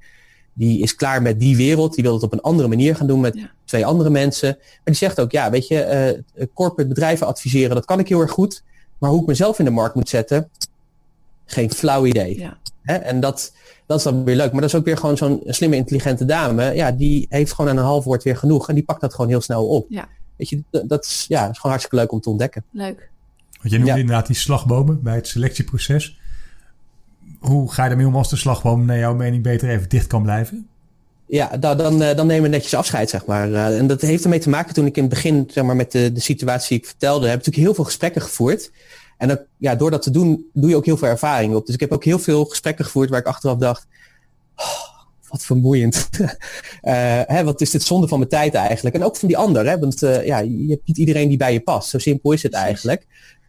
[0.53, 3.19] Die is klaar met die wereld, die wil het op een andere manier gaan doen
[3.19, 3.51] met ja.
[3.65, 4.55] twee andere mensen.
[4.57, 8.21] Maar die zegt ook, ja, weet je, uh, corporate bedrijven adviseren, dat kan ik heel
[8.21, 8.63] erg goed.
[8.97, 10.49] Maar hoe ik mezelf in de markt moet zetten,
[11.45, 12.39] geen flauw idee.
[12.39, 12.57] Ja.
[12.81, 12.95] Hè?
[12.95, 13.53] En dat,
[13.87, 14.51] dat is dan weer leuk.
[14.51, 16.73] Maar dat is ook weer gewoon zo'n slimme, intelligente dame.
[16.73, 18.69] Ja, die heeft gewoon aan een half woord weer genoeg.
[18.69, 19.85] En die pakt dat gewoon heel snel op.
[19.89, 20.07] Ja.
[20.35, 22.63] Weet je, dat is, ja, dat is gewoon hartstikke leuk om te ontdekken.
[22.71, 23.09] Leuk.
[23.57, 23.99] Want je noemde ja.
[23.99, 26.19] inderdaad die slagbomen bij het selectieproces.
[27.39, 30.23] Hoe ga je ermee om als de slagboom naar jouw mening beter even dicht kan
[30.23, 30.67] blijven?
[31.27, 33.49] Ja, dan, dan, dan nemen we netjes afscheid, zeg maar.
[33.49, 35.91] Uh, en dat heeft ermee te maken toen ik in het begin, zeg maar, met
[35.91, 38.71] de, de situatie die ik vertelde, heb ik natuurlijk heel veel gesprekken gevoerd.
[39.17, 41.65] En dat, ja, door dat te doen, doe je ook heel veel ervaring op.
[41.65, 43.87] Dus ik heb ook heel veel gesprekken gevoerd waar ik achteraf dacht,
[44.55, 44.97] oh,
[45.29, 46.09] wat vermoeiend.
[46.19, 46.27] uh,
[47.35, 48.95] hè, wat is dit zonde van mijn tijd eigenlijk?
[48.95, 49.79] En ook van die ander, hè?
[49.79, 51.89] want uh, ja, je hebt niet iedereen die bij je past.
[51.89, 53.05] Zo simpel is het eigenlijk.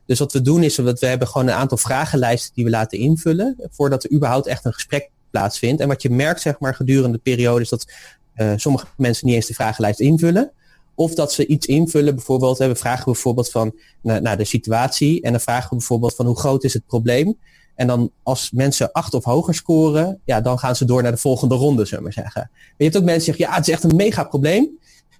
[0.06, 2.98] Dus wat we doen is dat we hebben gewoon een aantal vragenlijsten die we laten
[2.98, 5.80] invullen voordat er überhaupt echt een gesprek plaatsvindt.
[5.80, 7.92] En wat je merkt zeg maar gedurende de periode is dat
[8.36, 10.52] uh, sommige mensen niet eens de vragenlijst invullen.
[10.98, 15.22] Of dat ze iets invullen, bijvoorbeeld, hè, we vragen bijvoorbeeld van naar, naar de situatie.
[15.22, 17.38] En dan vragen we bijvoorbeeld van hoe groot is het probleem.
[17.74, 21.18] En dan als mensen acht of hoger scoren, ja, dan gaan ze door naar de
[21.18, 22.50] volgende ronde, zullen we maar zeggen.
[22.50, 24.78] Maar je hebt ook mensen die zeggen, ja, het is echt een mega probleem.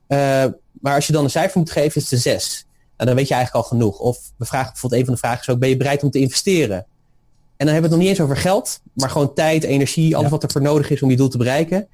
[0.09, 0.45] Uh,
[0.81, 2.67] maar als je dan een cijfer moet geven, is het een zes.
[2.97, 3.99] Nou, dan weet je eigenlijk al genoeg.
[3.99, 6.19] Of we vragen bijvoorbeeld een van de vragen is ook, ben je bereid om te
[6.19, 6.77] investeren?
[7.57, 10.31] En dan hebben we het nog niet eens over geld, maar gewoon tijd, energie, alles
[10.31, 11.89] wat er voor nodig is om je doel te bereiken.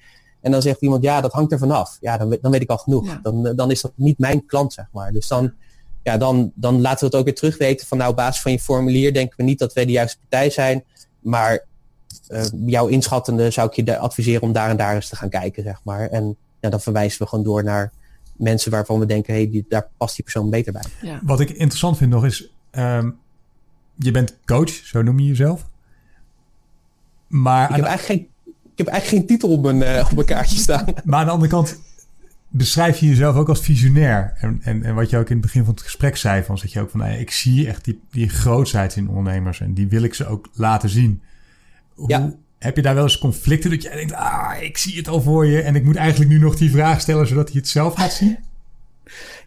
[0.44, 1.96] En dan zegt iemand, ja, dat hangt er vanaf.
[2.00, 3.20] Ja, dan, dan weet ik al genoeg.
[3.22, 5.12] Dan, dan is dat niet mijn klant, zeg maar.
[5.12, 5.52] Dus dan,
[6.02, 8.60] ja, dan, dan laten we het ook weer terugweten van, nou, op basis van je
[8.60, 10.84] formulier denken we niet dat wij de juiste partij zijn.
[11.20, 11.64] Maar
[12.28, 15.62] uh, jouw inschattende zou ik je adviseren om daar en daar eens te gaan kijken,
[15.62, 16.08] zeg maar.
[16.08, 17.92] En ja, dan verwijzen we gewoon door naar
[18.36, 20.84] mensen waarvan we denken, hey, die, daar past die persoon beter bij.
[21.02, 21.20] Ja.
[21.22, 23.18] Wat ik interessant vind nog is, um,
[23.94, 25.66] je bent coach, zo noem je jezelf.
[27.26, 28.33] Maar ik heb, eigenlijk geen,
[28.76, 30.84] heb eigenlijk geen titel op mijn, uh, op mijn kaartje staan.
[31.04, 31.78] Maar aan de andere kant
[32.48, 34.34] beschrijf je jezelf ook als visionair.
[34.40, 36.72] En, en, en wat je ook in het begin van het gesprek zei, van zeg
[36.72, 40.02] je ook van, nou ik zie echt die, die grootheid in ondernemers en die wil
[40.02, 41.22] ik ze ook laten zien.
[41.94, 42.34] Hoe, ja.
[42.58, 45.46] Heb je daar wel eens conflicten dat jij denkt, ah, ik zie het al voor
[45.46, 48.12] je en ik moet eigenlijk nu nog die vraag stellen zodat hij het zelf gaat
[48.12, 48.38] zien?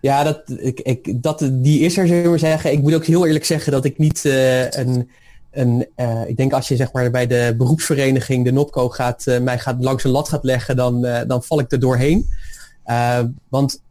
[0.02, 2.72] Ja, dat, ik, ik, dat, die is er, zullen we zeggen.
[2.72, 5.10] Ik moet ook heel eerlijk zeggen dat ik niet uh, een,
[5.52, 9.40] een uh, ik denk als je zeg maar bij de beroepsvereniging, de NOPCO, gaat, uh,
[9.40, 12.30] mij gaat langs een lat gaat leggen, dan, dan val ik er doorheen.
[13.50, 13.82] want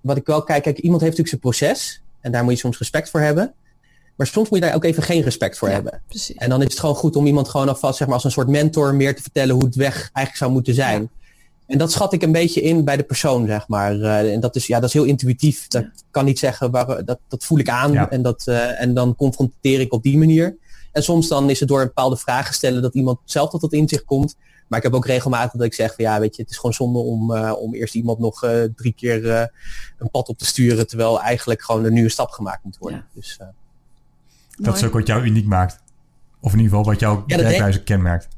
[0.00, 2.78] wat ik wel kijk, kijk, iemand heeft natuurlijk zijn proces en daar moet je soms
[2.78, 3.54] respect voor hebben.
[4.16, 6.00] Maar soms moet je daar ook even geen respect voor hebben.
[6.08, 6.36] Precies.
[6.36, 8.48] En dan is het gewoon goed om iemand gewoon alvast zeg maar, als een soort
[8.48, 11.10] mentor meer te vertellen hoe het weg eigenlijk zou moeten zijn.
[11.66, 13.94] En dat schat ik een beetje in bij de persoon, zeg maar.
[13.94, 15.68] Uh, en dat is, ja, dat is heel intuïtief.
[15.68, 17.96] Dat kan niet zeggen, waar, dat, dat voel ik aan.
[17.96, 20.56] En, dat, uh, en dan confronteer ik op die manier.
[20.96, 23.72] En soms dan is het door een bepaalde vragen stellen dat iemand zelf tot dat
[23.72, 24.36] inzicht komt.
[24.66, 26.72] Maar ik heb ook regelmatig dat ik zeg van ja, weet je, het is gewoon
[26.72, 28.40] zonde om, uh, om eerst iemand nog
[28.76, 29.50] drie keer
[29.98, 30.86] een pad op te sturen.
[30.86, 32.98] Terwijl eigenlijk gewoon een nieuwe stap gemaakt moet worden.
[32.98, 33.20] Ja.
[33.20, 33.38] Dus,
[34.56, 35.80] dat is ook wat jou uniek maakt.
[36.40, 38.28] Of in ieder geval wat jouw ja, werkwijze kenmerkt.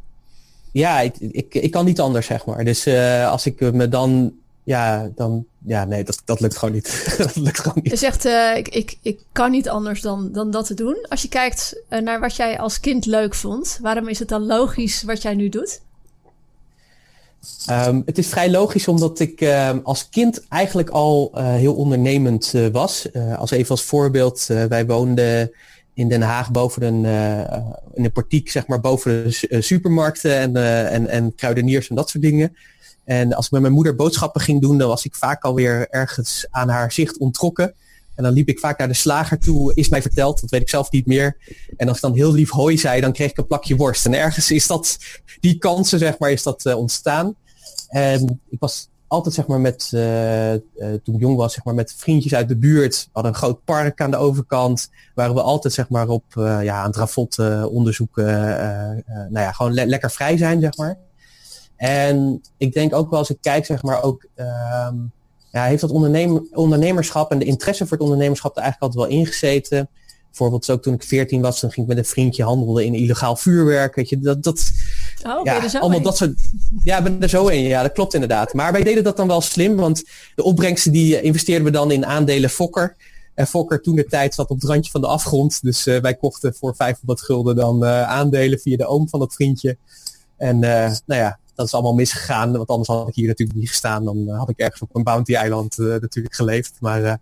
[0.73, 2.65] Ja, ik, ik, ik kan niet anders, zeg maar.
[2.65, 4.33] Dus uh, als ik me dan
[4.69, 7.05] ja, dan, ja, nee, dat, dat lukt gewoon niet.
[7.19, 7.91] dat lukt gewoon niet.
[7.91, 11.07] Je zegt, uh, ik, ik, ik kan niet anders dan, dan dat te doen.
[11.09, 14.47] Als je kijkt uh, naar wat jij als kind leuk vond, waarom is het dan
[14.47, 15.81] logisch wat jij nu doet?
[17.71, 23.09] Um, het is vrij logisch omdat ik uh, als kind eigenlijk al heel ondernemend was.
[23.37, 25.51] als even als voorbeeld, wij woonden
[25.95, 27.05] in Den Haag boven een,
[27.95, 30.57] in een portiek, zeg maar, boven de supermarkten en,
[30.91, 32.57] en, en kruideniers en dat soort dingen.
[33.09, 36.47] En als ik met mijn moeder boodschappen ging doen, dan was ik vaak alweer ergens
[36.51, 37.75] aan haar zicht ontrokken.
[38.15, 40.69] En dan liep ik vaak naar de slager toe, is mij verteld, dat weet ik
[40.69, 41.37] zelf niet meer.
[41.77, 44.07] En als ik dan heel lief hooi zei, dan kreeg ik een plakje worst.
[44.07, 44.99] En ergens is dat,
[45.41, 47.35] die kansen, zeg maar, is dat ontstaan.
[47.89, 50.59] En ik was altijd zeg maar met, uh, uh,
[51.03, 53.05] toen ik jong was, zeg maar met vriendjes uit de buurt.
[53.05, 54.91] We hadden een groot park aan de overkant.
[55.15, 58.27] Waren we altijd zeg maar op, ja, aan het rafot onderzoeken.
[59.07, 60.99] nou ja, gewoon le lekker vrij zijn, zeg maar.
[61.79, 64.97] En ik denk ook wel als ik kijk, zeg maar, ook ehm,
[65.51, 69.21] ja, heeft dat ondernemer, ondernemerschap en de interesse voor het ondernemerschap er eigenlijk altijd wel
[69.21, 69.89] ingezeten.
[70.29, 73.37] Bijvoorbeeld ook toen ik 14 was, dan ging ik met een vriendje handelen in illegaal
[73.37, 73.95] vuurwerk.
[73.95, 74.71] Weet je, dat, dat,
[75.23, 76.41] oh, ja, allemaal dat soort.
[76.85, 77.63] Ja, ben er zo in.
[77.63, 78.53] Ja, dat klopt inderdaad.
[78.53, 82.07] Maar wij deden dat dan wel slim, want de opbrengsten die investeerden we dan in
[82.07, 82.97] aandelen Fokker.
[83.35, 85.63] En Fokker toen de tijd zat op het randje van de afgrond.
[85.63, 89.35] Dus uh, wij kochten voor 500 gulden dan uh, aandelen via de oom van dat
[89.35, 89.77] vriendje.
[90.37, 92.53] En uh, nou ja, dat is allemaal misgegaan.
[92.53, 94.05] Want anders had ik hier natuurlijk niet gestaan.
[94.05, 96.77] Dan had ik ergens op een bounty-eiland natuurlijk geleefd.
[96.81, 97.21] Maar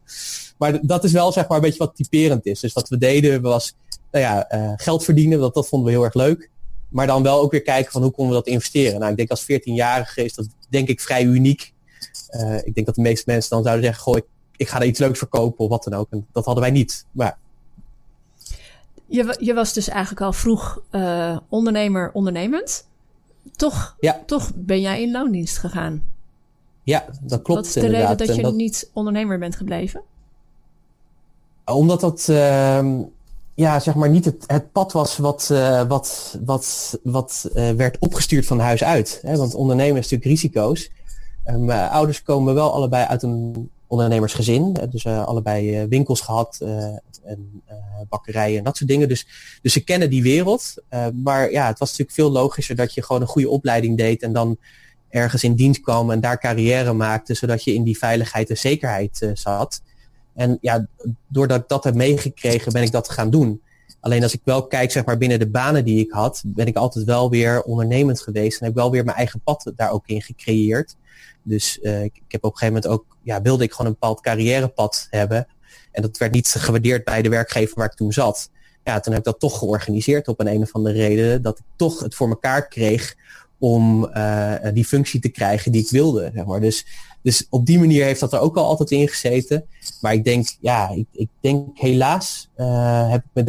[0.59, 2.61] maar dat is wel zeg maar een beetje wat typerend is.
[2.61, 3.77] Dus wat we deden was
[4.11, 4.47] nou ja,
[4.77, 5.39] geld verdienen.
[5.39, 6.51] Dat, dat vonden we heel erg leuk.
[6.89, 8.99] Maar dan wel ook weer kijken van hoe konden we dat investeren.
[8.99, 11.73] Nou, ik denk als 14-jarige is dat denk ik vrij uniek.
[12.65, 14.25] Ik denk dat de meeste mensen dan zouden zeggen, goh, ik,
[14.57, 16.07] ik ga er iets leuks verkopen of wat dan ook.
[16.11, 17.07] En dat hadden wij niet.
[17.11, 17.39] Maar
[19.07, 20.83] je, je was dus eigenlijk al vroeg
[21.49, 22.87] ondernemer, ondernemend.
[23.57, 24.23] Toch, ja.
[24.27, 26.05] toch ben jij in loondienst gegaan.
[26.83, 27.61] Ja, dat klopt.
[27.61, 28.55] Wat is de reden dat je dat...
[28.55, 30.03] niet ondernemer bent gebleven?
[31.65, 33.01] Omdat dat, uh,
[33.55, 37.99] ja, zeg maar niet het, het pad was wat, uh, wat, wat, wat uh, werd
[37.99, 39.19] opgestuurd van huis uit.
[39.23, 39.37] Hè?
[39.37, 40.91] Want ondernemen is natuurlijk risico's.
[41.45, 44.77] Mijn ouders komen wel allebei uit een ondernemersgezin.
[44.91, 46.59] Dus allebei winkels gehad
[47.25, 47.63] en
[48.09, 49.09] bakkerijen en dat soort dingen.
[49.09, 49.27] Dus,
[49.63, 50.75] dus ze kennen die wereld.
[51.23, 54.33] maar ja, het was natuurlijk veel logischer dat je gewoon een goede opleiding deed en
[54.33, 54.59] dan
[55.09, 59.31] ergens in dienst kwam en daar carrière maakte, zodat je in die veiligheid en zekerheid
[59.35, 59.83] zat.
[60.35, 60.87] En ja,
[61.29, 63.63] doordat ik dat heb meegekregen, ben ik dat gaan doen.
[64.07, 66.77] Alleen als ik wel kijk, zeg maar, binnen de banen die ik had, ben ik
[66.77, 68.61] altijd wel weer ondernemend geweest.
[68.61, 70.97] En heb wel weer mijn eigen pad daar ook in gecreëerd.
[71.43, 74.21] Dus uh, ik, heb op een gegeven moment ook, ja, wilde ik gewoon een bepaald
[74.21, 75.47] carrièrepad hebben.
[75.93, 78.51] En dat werd niet gewaardeerd bij de werkgever waar ik toen zat.
[78.85, 81.43] ja, toen heb ik dat toch georganiseerd op een een of andere reden.
[81.43, 83.15] Dat ik toch het voor mekaar kreeg
[83.59, 84.11] om
[84.73, 86.31] die functie te krijgen die ik wilde.
[86.35, 86.61] Zeg maar.
[86.61, 86.87] Dus
[87.23, 89.67] dus op die manier heeft dat er ook al altijd in gezeten.
[90.01, 92.51] Maar ik denk, ja, ik, ik denk helaas
[93.11, 93.45] heb ik me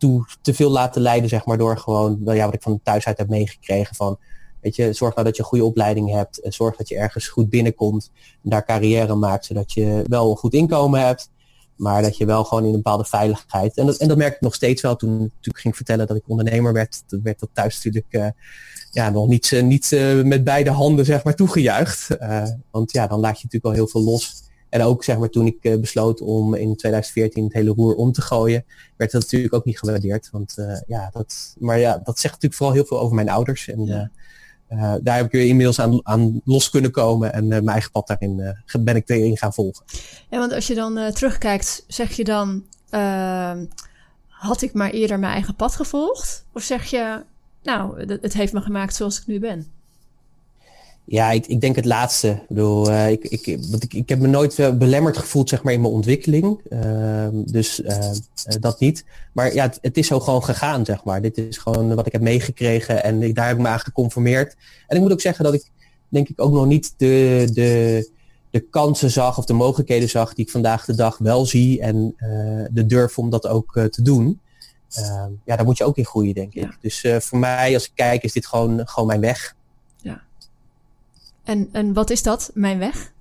[0.00, 3.06] daartoe te veel laten leiden, zeg maar, door gewoon, wel ja, wat ik van thuis
[3.06, 4.18] uit heb meegekregen van,
[4.60, 6.40] weet je, zorg nou dat je een goede opleiding hebt.
[6.40, 8.10] En zorg dat je ergens goed binnenkomt
[8.42, 11.30] en daar carrière maakt, zodat je wel een goed inkomen hebt.
[11.76, 13.76] Maar dat je wel gewoon in een bepaalde veiligheid.
[13.76, 16.22] En dat, en dat merk ik nog steeds wel toen, ik ging vertellen dat ik
[16.26, 17.02] ondernemer werd.
[17.06, 18.26] Dat werd dat thuis natuurlijk uh,
[18.90, 19.90] ja, nog niet, uh, niet
[20.24, 22.08] met beide handen zeg maar, toegejuicht.
[22.70, 24.49] want ja, dan laat je natuurlijk wel heel veel los.
[24.70, 28.22] En ook zeg maar, toen ik besloot om in 2014 het hele roer om te
[28.22, 28.64] gooien,
[28.96, 30.28] werd dat natuurlijk ook niet gewaardeerd.
[30.30, 30.54] Want,
[30.86, 33.68] ja, dat, maar ja, dat zegt natuurlijk vooral heel veel over mijn ouders.
[33.68, 34.10] En ja.
[34.70, 38.06] Uh, daar heb ik weer inmiddels aan, aan los kunnen komen en mijn eigen pad
[38.06, 39.84] daarin ben ik erin gaan volgen.
[40.28, 43.64] Ja, want als je dan terugkijkt, zeg je dan, ehm,
[44.28, 46.44] had ik maar eerder mijn eigen pad gevolgd?
[46.52, 47.22] Of zeg je,
[47.62, 49.66] nou, het heeft me gemaakt zoals ik nu ben?
[51.10, 52.28] Ja, ik, ik denk het laatste.
[52.28, 55.72] Ik bedoel, uh, ik, ik, ik, ik heb me nooit uh, belemmerd gevoeld zeg maar,
[55.72, 56.60] in mijn ontwikkeling.
[56.68, 57.98] Uh, dus uh,
[58.60, 59.04] dat niet.
[59.32, 61.22] Maar ja, het, het, is zo gewoon gegaan, zeg maar.
[61.22, 64.56] Dit is gewoon wat ik heb meegekregen en ik, daar heb ik me aan geconformeerd.
[64.86, 65.70] En ik moet ook zeggen dat ik
[66.08, 68.10] denk ik ook nog niet de, de,
[68.50, 71.80] de kansen zag of de mogelijkheden zag die ik vandaag de dag wel zie.
[71.80, 72.14] En
[72.70, 74.40] de durf om dat ook te doen.
[74.92, 76.62] Ehm, ja, daar moet je ook in groeien, denk ik.
[76.62, 76.76] Ja.
[76.80, 79.58] Dus voor mij, als ik kijk, is dit gewoon, gewoon mijn weg.
[81.44, 83.12] En, en wat is dat, mijn weg?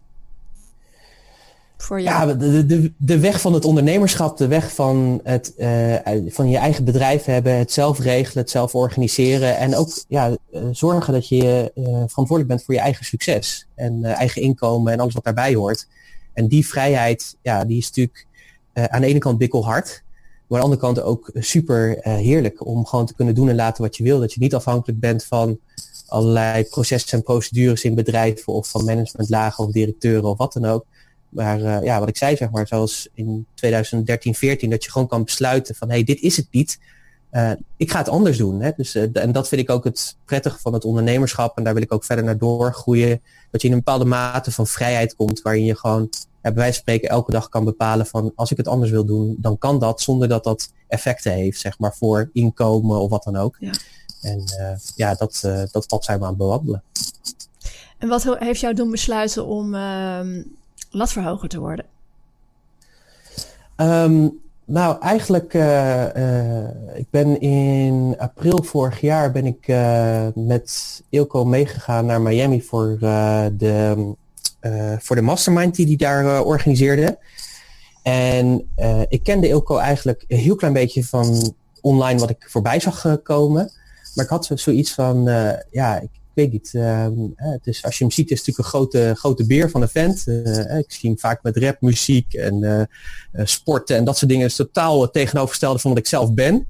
[1.78, 2.28] Voor jou?
[2.28, 5.96] Ja, de, de, de weg van het ondernemerschap, de weg van, het, uh,
[6.28, 9.58] van je eigen bedrijf hebben, het zelf regelen, het zelf organiseren.
[9.58, 11.72] En ook ja, uh, zorgen dat je
[12.08, 13.68] verantwoordelijk bent voor je eigen succes.
[13.76, 15.88] En eigen inkomen en alles wat daarbij hoort.
[16.34, 18.28] En die vrijheid, ja, die is natuurlijk
[18.74, 20.04] aan de ene kant bikkelhard.
[20.48, 23.84] Maar aan de andere kant ook super heerlijk om gewoon te kunnen doen en laten
[23.84, 24.20] wat je wil.
[24.20, 25.60] Dat je niet afhankelijk bent van
[26.10, 30.86] allerlei processen en procedures in bedrijven of van managementlagen of directeuren of wat dan ook.
[31.30, 35.08] Maar uh, ja, wat ik zei, zeg maar, zoals in 2013, 14, dat je gewoon
[35.08, 36.80] kan besluiten van hé, hey, dit is het niet.
[37.32, 38.62] Uh, ik ga het anders doen.
[38.62, 38.72] Hè?
[38.76, 41.58] Dus, uh, en dat vind ik ook het prettige van het ondernemerschap.
[41.58, 43.22] En daar wil ik ook verder naar doorgroeien.
[43.52, 46.10] Dat je in een bepaalde mate van vrijheid komt waarin je gewoon
[46.42, 49.06] ja, bij wijze van spreken elke dag kan bepalen van als ik het anders wil
[49.06, 53.24] doen, dan kan dat zonder dat dat effecten heeft, zeg maar, voor inkomen of wat
[53.24, 53.56] dan ook.
[53.60, 53.72] Ja.
[54.22, 56.84] En uh, ja, dat, uh, dat pad zijn we aan het bewandelen.
[57.98, 60.20] En wat heeft jou doen besluiten om uh,
[60.90, 61.86] latverhoger te worden?
[63.78, 66.06] Um, nou, eigenlijk, uh,
[66.94, 69.68] ik ben in april vorig jaar ben ik
[70.36, 72.98] met Ilko meegegaan naar Miami voor,
[73.58, 74.16] de,
[75.00, 77.18] voor de mastermind die hij daar organiseerde.
[78.04, 78.70] En
[79.08, 83.72] ik kende Ilko eigenlijk een heel klein beetje van online wat ik voorbij zag komen.
[84.20, 86.72] Maar ik had zoiets van, uh, ja, ik, weet niet.
[86.74, 89.82] Uh, het is, als je hem ziet, is het natuurlijk een grote, grote beer van
[89.82, 90.24] een vent.
[90.28, 92.90] Uh, ik zie hem vaak met rap, muziek en
[93.34, 94.46] sporten en dat soort dingen.
[94.46, 96.68] is totaal tegenovergestelde van wat ik zelf ben.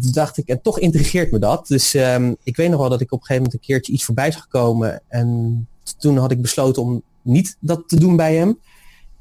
[0.00, 1.66] Toen dacht ik, en toch intrigeert me dat.
[1.66, 4.04] Dus um, ik weet nog wel dat ik op een gegeven moment een keertje iets
[4.04, 5.00] voorbij zag komen.
[5.08, 8.58] En toen had ik besloten om niet dat te doen bij hem.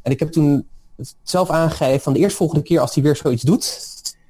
[0.01, 0.67] En ik heb toen
[1.23, 3.79] zelf aangegeven van de eerstvolgende keer als hij weer zoiets doet,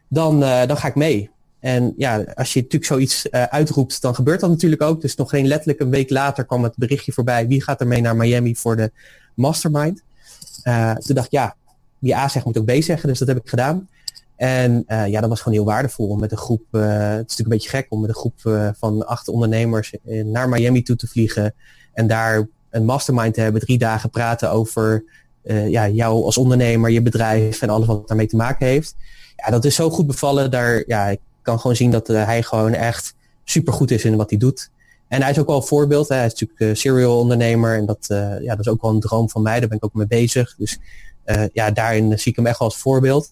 [0.07, 1.31] dan, dan ga ik mee.
[1.63, 5.01] En ja, als je natuurlijk zoiets uh, uitroept, dan gebeurt dat natuurlijk ook.
[5.01, 7.47] Dus nog geen letterlijk een week later kwam het berichtje voorbij.
[7.47, 8.91] Wie gaat er mee naar Miami voor de
[9.33, 10.01] mastermind?
[10.63, 11.55] Uh, toen dacht ik, ja,
[11.99, 13.09] wie A zegt moet ook B zeggen.
[13.09, 13.89] Dus dat heb ik gedaan.
[14.35, 17.39] En uh, ja, dat was gewoon heel waardevol om met een groep, het is natuurlijk
[17.39, 21.53] een beetje gek om met een groep van acht ondernemers naar Miami toe te vliegen.
[21.93, 25.03] En daar een mastermind te hebben, drie dagen praten over
[25.67, 28.95] ja, jou als ondernemer, je bedrijf en alles wat daarmee te maken heeft.
[29.35, 30.51] Ja, dat is zo goed bevallen.
[30.51, 34.15] Daar, ja, ik kan gewoon zien dat uh, hij gewoon echt super goed is in
[34.15, 34.69] wat hij doet.
[35.07, 36.07] En hij is ook wel een voorbeeld.
[36.07, 36.15] Hè.
[36.15, 37.77] Hij is natuurlijk uh, serial ondernemer.
[37.77, 39.59] En dat, uh, ja, dat is ook wel een droom van mij.
[39.59, 40.55] Daar ben ik ook mee bezig.
[40.57, 40.79] Dus
[41.53, 43.31] ja, daarin zie ik hem echt als voorbeeld.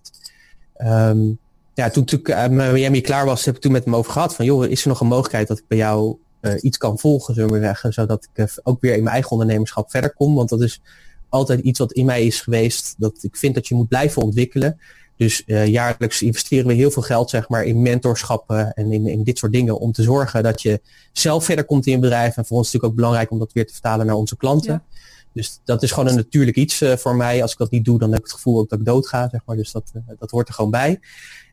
[0.78, 1.40] Um,
[1.74, 4.36] ja, toen ik Miami klaar was, heb ik toen met hem over gehad.
[4.36, 6.18] Van joh, is er nog een mogelijkheid dat ik bij jou
[6.62, 7.94] iets kan volgen, zullen we zeggen.
[7.94, 10.36] Zodat ik ook weer in mijn eigen ondernemerschap verder kom.
[10.36, 10.82] Want dat is
[11.30, 12.96] altijd iets wat in mij is geweest.
[12.98, 14.80] Dat ik vind dat je moet blijven ontwikkelen.
[15.16, 19.24] Dus uh, jaarlijks investeren we heel veel geld zeg maar, in mentorschappen en in, in
[19.24, 20.82] dit soort dingen om te zorgen dat je
[21.12, 22.38] zelf verder komt in je bedrijf.
[22.38, 24.38] En voor ons is het natuurlijk ook belangrijk om dat weer te vertalen naar onze
[24.38, 24.74] klanten.
[24.74, 25.00] Ja.
[25.34, 27.42] Dus dat is gewoon een natuurlijk iets uh, voor mij.
[27.42, 29.30] Als ik dat niet doe, dan heb ik het gevoel dat ik doodga.
[29.30, 29.56] Zeg maar.
[29.56, 31.00] Dus dat, uh, dat hoort er gewoon bij.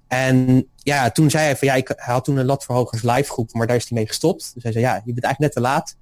[0.08, 3.66] En ja, toen zei hij van ja, ik had toen een latverhogers live groep, maar
[3.66, 4.50] daar is hij mee gestopt.
[4.54, 5.96] Dus hij zei ja, je bent eigenlijk net te laat.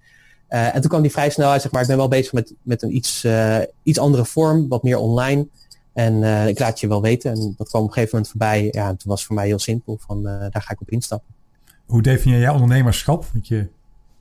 [0.48, 2.54] Uh, en toen kwam hij vrij snel uit, zeg maar, ik ben wel bezig met,
[2.62, 5.48] met een iets, uh, iets andere vorm, wat meer online.
[5.96, 7.30] En ik laat je wel weten.
[7.32, 8.68] En dat kwam op een gegeven moment voorbij.
[8.70, 9.98] Ja, en toen was het voor mij heel simpel.
[10.06, 11.34] Van daar ga ik op instappen.
[11.86, 13.24] Hoe definieer jij ondernemerschap?
[13.32, 13.68] Want je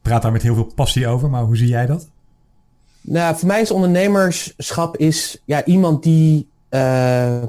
[0.01, 2.09] praat daar met heel veel passie over, maar hoe zie jij dat?
[3.01, 7.45] Nou, voor mij is ondernemerschap is ja, iemand die uh, uh,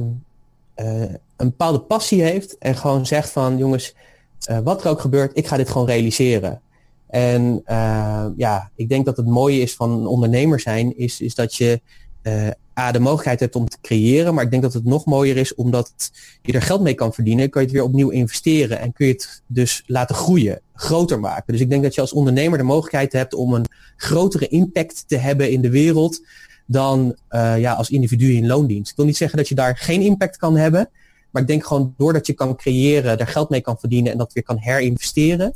[1.36, 3.94] een bepaalde passie heeft en gewoon zegt van jongens,
[4.64, 6.60] wat er ook gebeurt, ik ga dit gewoon realiseren.
[7.06, 7.62] En
[8.36, 11.80] ja, ik denk dat het mooie is van ondernemer zijn, is, is dat je
[12.78, 14.34] A, de mogelijkheid hebt om te creëren.
[14.34, 16.10] Maar ik denk dat het nog mooier is omdat
[16.42, 17.50] je er geld mee kan verdienen.
[17.50, 21.52] Kun je het weer opnieuw investeren en kun je het dus laten groeien, groter maken.
[21.52, 23.66] Dus ik denk dat je als ondernemer de mogelijkheid hebt om een
[23.96, 26.20] grotere impact te hebben in de wereld
[26.66, 28.90] dan uh, ja, als individu in loondienst.
[28.90, 30.88] Ik wil niet zeggen dat je daar geen impact kan hebben.
[31.30, 34.32] Maar ik denk gewoon doordat je kan creëren, daar geld mee kan verdienen en dat
[34.32, 35.54] weer kan herinvesteren.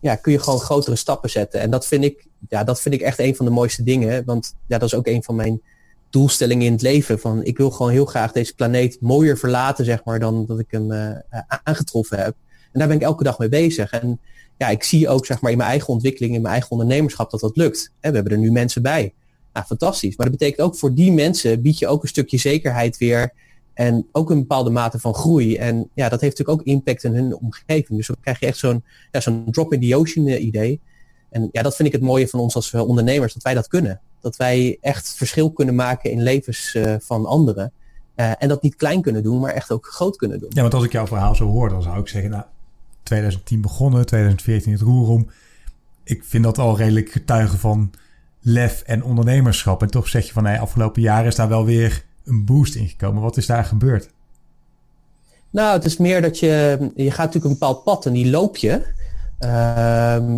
[0.00, 1.60] Ja, kun je gewoon grotere stappen zetten.
[1.60, 4.24] En dat vind ik, ja, dat vind ik echt een van de mooiste dingen.
[4.24, 5.60] Want ja, dat is ook een van mijn
[6.10, 7.18] doelstelling in het leven.
[7.18, 10.70] Van ik wil gewoon heel graag deze planeet mooier verlaten, zeg maar, dan dat ik
[10.70, 11.10] hem uh,
[11.64, 12.34] aangetroffen heb.
[12.72, 13.90] En daar ben ik elke dag mee bezig.
[13.90, 14.20] En
[14.56, 17.40] ja, ik zie ook zeg maar in mijn eigen ontwikkeling, in mijn eigen ondernemerschap dat
[17.40, 17.92] dat lukt.
[18.00, 19.14] En we hebben er nu mensen bij.
[19.52, 20.16] Nou, fantastisch.
[20.16, 23.32] Maar dat betekent ook voor die mensen bied je ook een stukje zekerheid weer.
[23.74, 25.56] En ook een bepaalde mate van groei.
[25.56, 27.98] En ja, dat heeft natuurlijk ook impact in hun omgeving.
[27.98, 30.80] Dus dan krijg je echt zo'n ja, zo'n drop in the ocean eh, idee.
[31.30, 34.00] En ja, dat vind ik het mooie van ons als ondernemers, dat wij dat kunnen.
[34.20, 37.72] Dat wij echt verschil kunnen maken in levens uh, van anderen.
[38.16, 40.50] Uh, en dat niet klein kunnen doen, maar echt ook groot kunnen doen.
[40.52, 42.44] Ja, want als ik jouw verhaal zo hoor, dan zou ik zeggen, nou,
[43.02, 45.30] 2010 begonnen, 2014 het roerom.
[46.04, 47.90] Ik vind dat al redelijk getuigen van
[48.40, 49.82] lef en ondernemerschap.
[49.82, 52.88] En toch zeg je van, nee, afgelopen jaren is daar wel weer een boost in
[52.88, 53.22] gekomen.
[53.22, 54.10] Wat is daar gebeurd?
[55.50, 58.56] Nou, het is meer dat je, je gaat natuurlijk een bepaald pad en die loop
[58.56, 58.96] je.
[59.44, 59.50] Uh,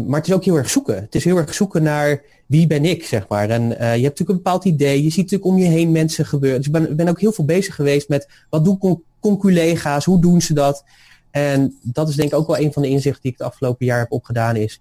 [0.07, 0.94] maar het is ook heel erg zoeken.
[0.94, 3.51] Het is heel erg zoeken naar wie ben ik, zeg maar.
[3.51, 5.03] En uh, je hebt natuurlijk een bepaald idee.
[5.03, 6.59] Je ziet natuurlijk om je heen mensen gebeuren.
[6.59, 10.40] Dus ik ben, ben ook heel veel bezig geweest met wat doen conculega's, hoe doen
[10.40, 10.84] ze dat?
[11.30, 13.86] En dat is denk ik ook wel een van de inzichten die ik het afgelopen
[13.86, 14.80] jaar heb opgedaan is,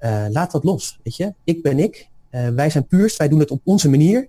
[0.00, 1.34] uh, laat dat los, weet je.
[1.44, 2.08] Ik ben ik.
[2.30, 4.28] Uh, wij zijn puurst, wij doen het op onze manier.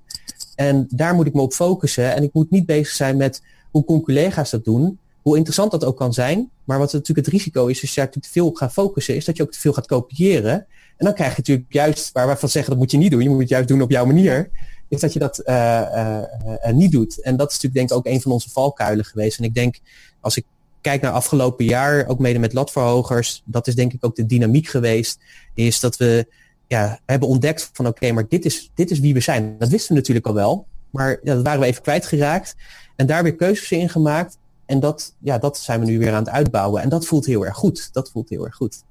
[0.55, 2.15] En daar moet ik me op focussen.
[2.15, 4.99] En ik moet niet bezig zijn met hoe conculega's dat doen.
[5.23, 6.49] Hoe interessant dat ook kan zijn.
[6.63, 9.25] Maar wat natuurlijk het risico is, als je daar te veel op gaat focussen, is
[9.25, 10.53] dat je ook te veel gaat kopiëren.
[10.97, 13.21] En dan krijg je natuurlijk juist, waar wij van zeggen, dat moet je niet doen.
[13.21, 14.49] Je moet het juist doen op jouw manier.
[14.87, 16.21] Is dat je dat uh, uh,
[16.65, 17.21] uh, niet doet.
[17.21, 19.37] En dat is natuurlijk denk ik ook een van onze valkuilen geweest.
[19.37, 19.79] En ik denk,
[20.19, 20.45] als ik
[20.81, 24.67] kijk naar afgelopen jaar, ook mede met latverhogers, dat is denk ik ook de dynamiek
[24.67, 25.19] geweest,
[25.53, 26.27] is dat we
[26.67, 29.55] ja, hebben ontdekt van oké, maar dit is, dit is wie we zijn.
[29.59, 32.55] Dat wisten we natuurlijk al wel, maar ja, dat waren we even kwijtgeraakt.
[32.95, 34.37] En daar weer keuzes in gemaakt.
[34.65, 36.81] En dat, ja, dat zijn we nu weer aan het uitbouwen.
[36.81, 37.89] En dat voelt heel erg goed.
[37.93, 38.83] Dat voelt heel erg goed.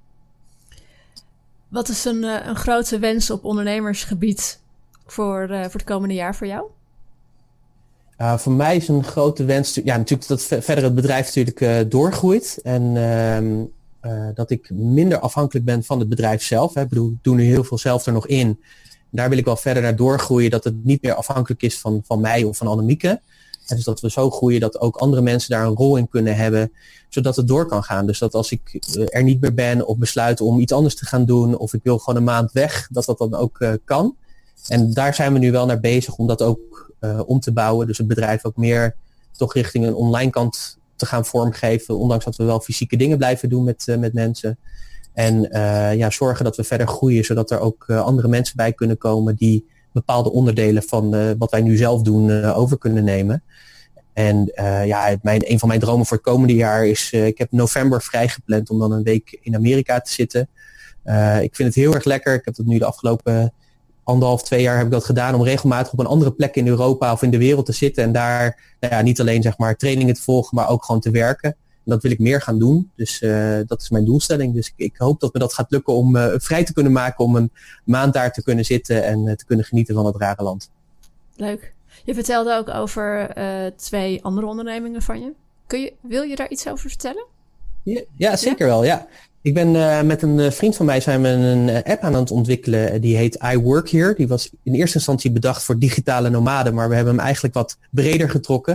[1.68, 4.60] Wat is een, een grote wens op ondernemersgebied
[5.06, 6.64] voor, uh, voor het komende jaar voor jou?
[8.18, 11.90] Uh, voor mij is een grote wens, ja, natuurlijk dat verder het bedrijf natuurlijk uh,
[11.90, 12.58] doorgroeit.
[12.62, 12.82] En
[14.02, 16.74] uh, dat ik minder afhankelijk ben van het bedrijf zelf.
[16.74, 16.80] Hè.
[16.80, 18.60] Ik bedoel, ik doe nu heel veel zelf er nog in.
[19.10, 22.20] Daar wil ik wel verder naar doorgroeien, dat het niet meer afhankelijk is van, van
[22.20, 23.20] mij of van Annemieke.
[23.76, 26.72] Dus dat we zo groeien dat ook andere mensen daar een rol in kunnen hebben,
[27.08, 28.06] zodat het door kan gaan.
[28.06, 31.24] Dus dat als ik er niet meer ben of besluit om iets anders te gaan
[31.24, 34.16] doen, of ik wil gewoon een maand weg, dat dat dan ook uh, kan.
[34.68, 37.86] En daar zijn we nu wel naar bezig om dat ook uh, om te bouwen.
[37.86, 38.96] Dus het bedrijf ook meer
[39.36, 41.98] toch richting een online kant te gaan vormgeven.
[41.98, 44.58] Ondanks dat we wel fysieke dingen blijven doen met, met mensen.
[45.12, 45.40] En
[45.96, 49.66] ja, zorgen dat we verder groeien, zodat er ook andere mensen bij kunnen komen die
[49.92, 53.42] bepaalde onderdelen van wat wij nu zelf doen over kunnen nemen.
[54.12, 54.52] En
[54.86, 58.70] ja, mijn, een van mijn dromen voor het komende jaar is, ik heb november vrijgepland
[58.70, 60.48] om dan een week in Amerika te zitten.
[61.40, 62.34] ik vind het heel erg lekker.
[62.34, 63.52] Ik heb dat nu de afgelopen
[64.04, 67.12] anderhalf, twee jaar heb ik dat gedaan om regelmatig op een andere plek in Europa
[67.12, 70.14] of in de wereld te zitten en daar nou ja, niet alleen zeg maar trainingen
[70.14, 71.56] te volgen, maar ook gewoon te werken.
[71.84, 72.90] En dat wil ik meer gaan doen.
[72.96, 74.54] Dus uh, dat is mijn doelstelling.
[74.54, 77.24] Dus ik, ik, hoop dat me dat gaat lukken om uh, vrij te kunnen maken
[77.24, 77.50] om een
[77.84, 80.70] maand daar te kunnen zitten en uh, te kunnen genieten van het rare land.
[81.36, 81.74] Leuk.
[82.04, 83.34] Je vertelde ook over
[83.76, 85.32] twee andere ondernemingen van je.
[85.66, 85.92] Kun je.
[86.00, 87.26] Wil je daar iets over vertellen?
[87.82, 88.72] Ja, ja zeker ja?
[88.72, 88.84] wel.
[88.84, 89.06] Ja.
[89.42, 92.14] Ik ben uh, met een uh, vriend van mij zijn we een uh, app aan
[92.14, 93.00] het ontwikkelen.
[93.00, 94.14] Die heet I Work Here.
[94.14, 97.78] Die was in eerste instantie bedacht voor digitale nomaden, maar we hebben hem eigenlijk wat
[97.90, 98.74] breder getrokken.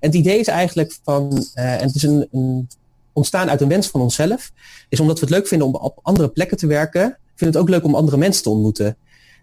[0.00, 2.68] En het idee is eigenlijk van, en het is een, een,
[3.12, 4.50] ontstaan uit een wens van onszelf,
[4.88, 7.68] is omdat we het leuk vinden om op andere plekken te werken, vinden het ook
[7.68, 8.96] leuk om andere mensen te ontmoeten.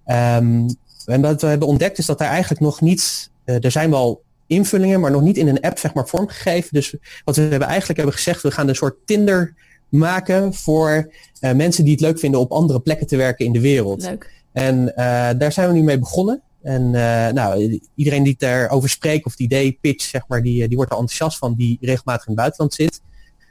[0.06, 4.22] Um, en wat we hebben ontdekt is dat daar eigenlijk nog niet, er zijn wel
[4.48, 6.70] invullingen, maar nog niet in een app zeg maar vormgegeven.
[6.72, 9.54] Dus wat we hebben eigenlijk hebben gezegd, we gaan een soort Tinder
[9.90, 13.62] maken voor uh, mensen die het leuk vinden op andere plekken te werken in de
[13.62, 14.02] wereld.
[14.02, 14.32] Leuk.
[14.52, 16.42] En uh, daar zijn we nu mee begonnen.
[16.64, 16.92] Uh, En
[17.34, 20.98] nou, iedereen die daarover spreekt of het idee pitch, zeg maar, die, die wordt er
[20.98, 23.02] enthousiast van, die regelmatig in het buitenland zit.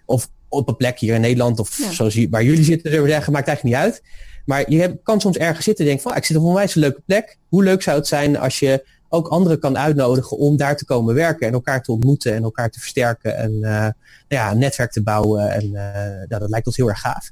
[0.06, 3.32] Of op een plek hier in Nederland, of zoals waar jullie zitten, zullen we zeggen,
[3.32, 4.02] maakt eigenlijk niet uit.
[4.44, 6.78] Maar je kan soms ergens zitten en denken van, ah, ik zit op een wijze
[6.78, 7.38] leuke plek.
[7.48, 11.14] Hoe leuk zou het zijn als je ook anderen kan uitnodigen om daar te komen
[11.14, 13.92] werken en elkaar te ontmoeten en elkaar te versterken en uh, nou
[14.28, 15.50] ja, een netwerk te bouwen.
[15.50, 17.30] En uh, dat lijkt ons heel erg gaaf.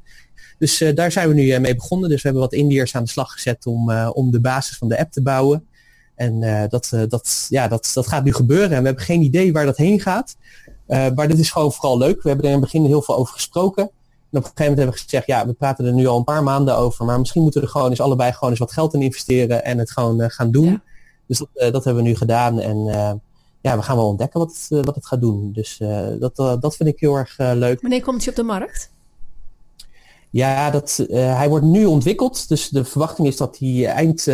[0.59, 2.09] Dus uh, daar zijn we nu mee begonnen.
[2.09, 4.99] Dus we hebben wat Indiërs aan de slag gezet om, om de basis van de
[4.99, 5.66] app te bouwen.
[6.14, 8.70] En dat, dat, ja, dat, dat gaat nu gebeuren.
[8.70, 10.37] En we hebben geen idee waar dat heen gaat.
[10.87, 12.22] maar dit is gewoon vooral leuk.
[12.22, 13.83] We hebben er in het begin heel veel over gesproken.
[13.83, 16.24] En op een gegeven moment hebben we gezegd, ja, we praten er nu al een
[16.24, 17.05] paar maanden over.
[17.05, 19.79] Maar misschien moeten we er gewoon eens allebei gewoon eens wat geld in investeren en
[19.79, 20.83] het gewoon gaan doen.
[21.27, 22.61] Dus dat, uh, dat, hebben we nu gedaan.
[22.61, 23.12] En uh,
[23.61, 25.53] ja, we gaan wel ontdekken wat het, uh, wat het gaat doen.
[25.53, 25.77] Dus
[26.18, 27.81] dat, dat vind ik heel erg leuk.
[27.81, 28.91] Wanneer komt hij op de markt?
[30.31, 32.49] Ja, dat, hij wordt nu ontwikkeld.
[32.49, 34.24] Dus de verwachting is dat hij eind,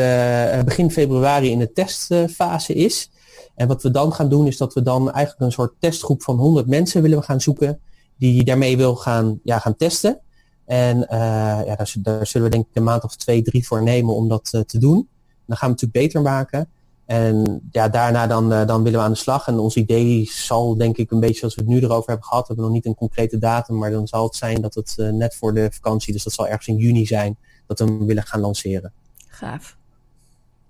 [0.64, 3.10] begin februari in de testfase is.
[3.54, 6.36] En wat we dan gaan doen is dat we dan eigenlijk een soort testgroep van
[6.36, 7.80] 100 mensen willen we gaan zoeken.
[8.18, 10.20] Die daarmee wil gaan, ja, gaan testen.
[10.64, 14.14] En ja, daar, daar, zullen we denk ik een maand of twee, drie voor nemen
[14.14, 15.08] om dat te doen.
[15.46, 16.68] Dan gaan we het natuurlijk beter maken.
[17.12, 19.46] En ja, daarna dan, uh, dan willen we aan de slag.
[19.46, 22.40] En ons idee zal denk ik een beetje zoals we het nu erover hebben gehad.
[22.40, 25.08] We hebben nog niet een concrete datum, maar dan zal het zijn dat het uh,
[25.08, 27.36] net voor de vakantie, dus dat zal ergens in juni zijn,
[27.66, 28.92] dat we hem willen gaan lanceren.
[29.28, 29.76] Gaaf.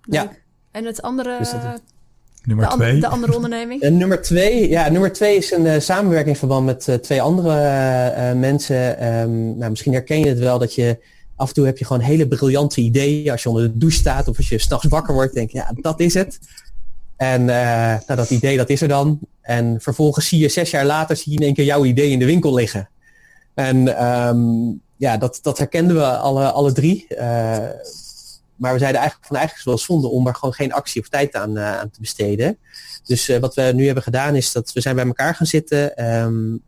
[0.03, 0.23] Leuk.
[0.23, 0.31] Ja.
[0.71, 1.39] En het andere...
[1.39, 1.53] Dus
[2.45, 3.01] nummer de twee.
[3.01, 3.83] de andere onderneming?
[3.83, 9.07] En nummer twee, ja, nummer twee is een uh, samenwerkingsverband met twee andere mensen.
[9.07, 10.99] Um, nou, misschien herken je het wel dat je
[11.43, 13.31] af en toe heb je gewoon hele briljante ideeën.
[13.31, 15.71] Als je onder de douche staat of als je s'nachts wakker wordt, denk je, ja,
[15.75, 16.39] dat is het.
[17.17, 17.47] En uh,
[18.07, 19.19] nou, dat idee, dat is er dan.
[19.41, 22.19] En vervolgens zie je zes jaar later, zie je in één keer jouw idee in
[22.19, 22.89] de winkel liggen.
[23.55, 27.07] En um, ja, dat, dat herkenden we alle, alle drie.
[27.11, 27.19] Uh,
[28.57, 31.09] maar we zeiden eigenlijk van eigenlijk is wel zonde om er gewoon geen actie of
[31.09, 32.59] tijd aan, uh, aan te besteden.
[33.05, 36.05] Dus wat we nu hebben gedaan is dat we zijn bij elkaar gaan zitten.
[36.05, 36.63] Um,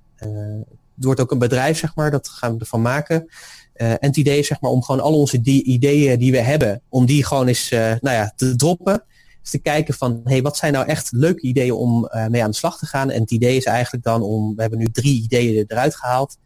[0.95, 3.29] het wordt ook een bedrijf, zeg maar, dat gaan we ervan maken.
[3.77, 6.83] Uh, en het idee is zeg maar om gewoon al onze ideeën die we hebben,
[6.89, 9.05] om die gewoon eens uh, nou ja, te droppen.
[9.41, 12.51] Dus te kijken van, hey, wat zijn nou echt leuke ideeën om uh, mee aan
[12.51, 13.11] de slag te gaan?
[13.11, 16.39] En het idee is eigenlijk dan om, we hebben nu drie ideeën eruit gehaald.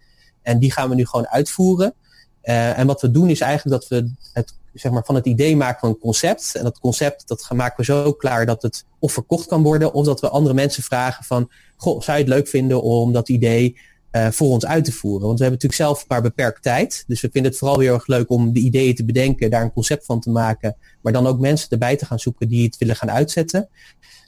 [0.43, 1.95] En die gaan we nu gewoon uitvoeren.
[2.43, 5.81] en wat we doen is eigenlijk dat we het, zeg maar, van het idee maken
[5.81, 6.55] van een concept.
[6.55, 10.05] En dat concept, dat maken we zo klaar dat het of verkocht kan worden, of
[10.05, 13.77] dat we andere mensen vragen van, goh, zou je het leuk vinden om dat idee
[14.13, 15.27] uh, voor ons uit te voeren.
[15.27, 17.05] Want we hebben natuurlijk zelf maar beperkt tijd.
[17.07, 19.73] Dus we vinden het vooral heel erg leuk om de ideeën te bedenken, daar een
[19.73, 22.97] concept van te maken, maar dan ook mensen erbij te gaan zoeken die het willen
[22.97, 23.69] gaan uitzetten.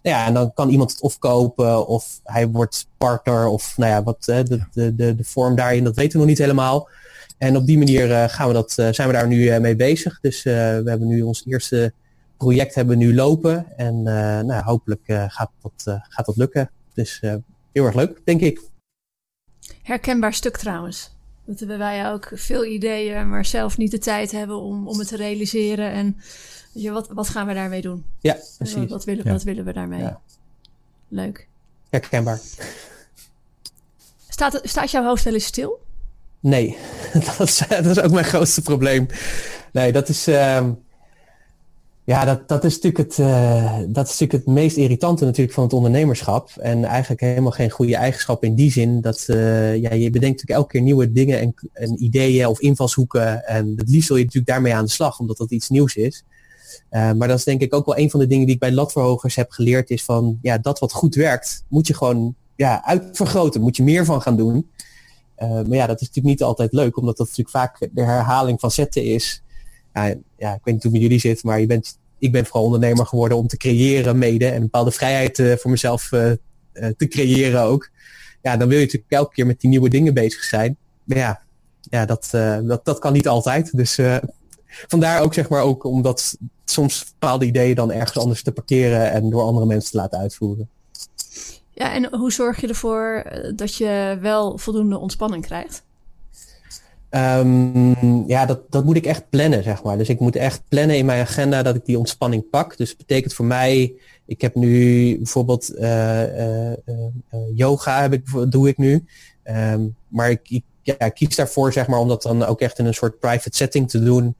[0.02, 3.90] Nou ja, en dan kan iemand het of kopen of hij wordt partner of nou
[3.90, 6.88] ja, wat uh, de, de, de, de, vorm daarin, dat weten we nog niet helemaal.
[7.38, 10.20] En op die manier uh, gaan we dat, zijn we daar nu mee bezig.
[10.20, 11.92] Dus we hebben nu ons eerste
[12.36, 16.70] project hebben nu lopen en nou, hopelijk gaat, dat, gaat dat lukken.
[16.94, 17.20] Dus
[17.72, 18.69] heel erg leuk, denk ik
[19.82, 21.10] herkenbaar stuk trouwens.
[21.44, 25.08] Dat hebben wij ook veel ideeën, maar zelf niet de tijd hebben om, om het
[25.08, 25.90] te realiseren.
[25.90, 26.20] En
[26.72, 28.04] je, wat, wat gaan we daarmee doen?
[28.20, 28.74] Ja, precies.
[28.76, 29.32] Wat, wat willen, ja.
[29.32, 30.00] wat willen we daarmee?
[30.00, 30.20] Ja.
[31.08, 31.48] Leuk.
[31.90, 32.40] Herkenbaar.
[34.28, 35.80] Staat, staat jouw hoofd wel eens stil?
[36.40, 36.76] Nee,
[37.36, 39.06] dat is, dat is ook mijn grootste probleem.
[39.72, 40.28] Nee, dat is...
[40.28, 40.68] Uh,
[42.10, 45.64] ja, dat, dat, is natuurlijk het, uh, dat is natuurlijk het meest irritante natuurlijk van
[45.64, 46.50] het ondernemerschap.
[46.56, 49.00] En eigenlijk helemaal geen goede eigenschap in die zin.
[49.00, 53.46] Dat uh, ja, je bedenkt natuurlijk elke keer nieuwe dingen en, ideeën of invalshoeken.
[53.46, 56.24] En het liefst wil je natuurlijk daarmee aan de slag, omdat dat iets nieuws is.
[56.90, 58.72] Uh, maar dat is denk ik ook wel een van de dingen die ik bij
[58.72, 59.90] latverhogers heb geleerd.
[59.90, 63.60] Is van, ja, dat wat goed werkt, moet je gewoon ja, uitvergroten.
[63.60, 64.70] Moet je meer van gaan doen.
[65.38, 68.70] maar ja, dat is natuurlijk niet altijd leuk, omdat dat natuurlijk vaak de herhaling van
[68.70, 69.42] zetten is
[69.94, 72.46] ja, ja, ik weet niet hoe het met jullie zit, maar je bent, ik ben
[72.46, 76.36] vooral ondernemer geworden om te creëren mede en bepaalde vrijheid uh, voor mezelf uh, uh,
[76.96, 77.90] te creëren ook.
[78.42, 80.76] Ja, dan wil je natuurlijk elke keer met die nieuwe dingen bezig zijn.
[81.04, 81.40] Maar ja,
[81.80, 82.28] ja dat,
[82.62, 83.76] dat, dat kan niet altijd.
[83.76, 83.98] Dus
[84.88, 89.30] vandaar ook zeg maar ook omdat soms bepaalde ideeën dan ergens anders te parkeren en
[89.30, 90.68] door andere mensen te laten uitvoeren.
[91.70, 93.24] Ja, en hoe zorg je ervoor
[93.56, 95.82] dat je wel voldoende ontspanning krijgt?
[97.10, 99.98] Um, ja, dat, dat moet ik echt plannen, zeg maar.
[99.98, 102.76] Dus ik moet echt plannen in mijn agenda dat ik die ontspanning pak.
[102.76, 103.92] Dus betekent voor mij,
[104.26, 106.76] ik heb nu bijvoorbeeld uh, uh, uh,
[107.54, 109.04] yoga heb ik, doe ik nu.
[109.44, 112.86] Um, maar ik, ik ja, kies daarvoor, zeg maar, om dat dan ook echt in
[112.86, 114.36] een soort private setting te doen.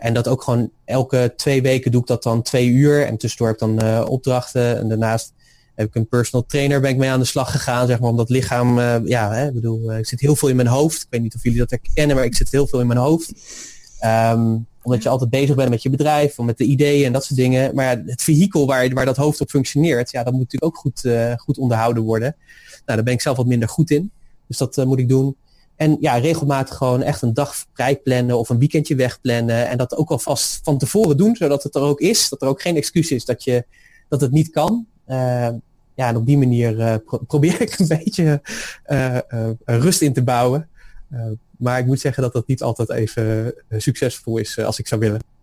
[0.00, 3.06] en dat ook gewoon elke twee weken doe ik dat dan twee uur.
[3.06, 4.78] En tussendoor heb ik dan opdrachten.
[4.78, 5.32] En daarnaast
[5.76, 8.16] heb ik een personal trainer, ben ik mee aan de slag gegaan, zeg maar, om
[8.16, 11.02] dat lichaam, uh, ja, hè, bedoel, uh, ik zit heel veel in mijn hoofd.
[11.02, 13.32] Ik weet niet of jullie dat herkennen, maar ik zit heel veel in mijn hoofd.
[14.04, 17.38] Um, Omdat je altijd bezig bent met je bedrijf, met de ideeën en dat soort
[17.38, 17.74] dingen.
[17.74, 20.80] Maar ja, het vehikel waar, waar dat hoofd op functioneert, ja, dat moet natuurlijk ook
[20.80, 22.36] goed, goed onderhouden worden.
[22.70, 24.10] Nou, daar ben ik zelf wat minder goed in.
[24.46, 25.36] Dus dat moet ik doen.
[25.76, 29.68] En ja, regelmatig gewoon echt een dag vrij plannen of een weekendje wegplannen.
[29.68, 32.28] En dat ook alvast van tevoren doen, zodat het er ook is.
[32.28, 33.64] Dat er ook geen excuus is dat, je,
[34.08, 34.86] dat het niet kan.
[35.08, 35.48] Uh,
[35.94, 38.40] ja, en op die manier pro probeer ik een beetje
[38.86, 39.18] uh,
[39.64, 40.68] rust in te bouwen.
[41.56, 45.35] maar ik moet zeggen dat dat niet altijd even succesvol is als ik zou willen.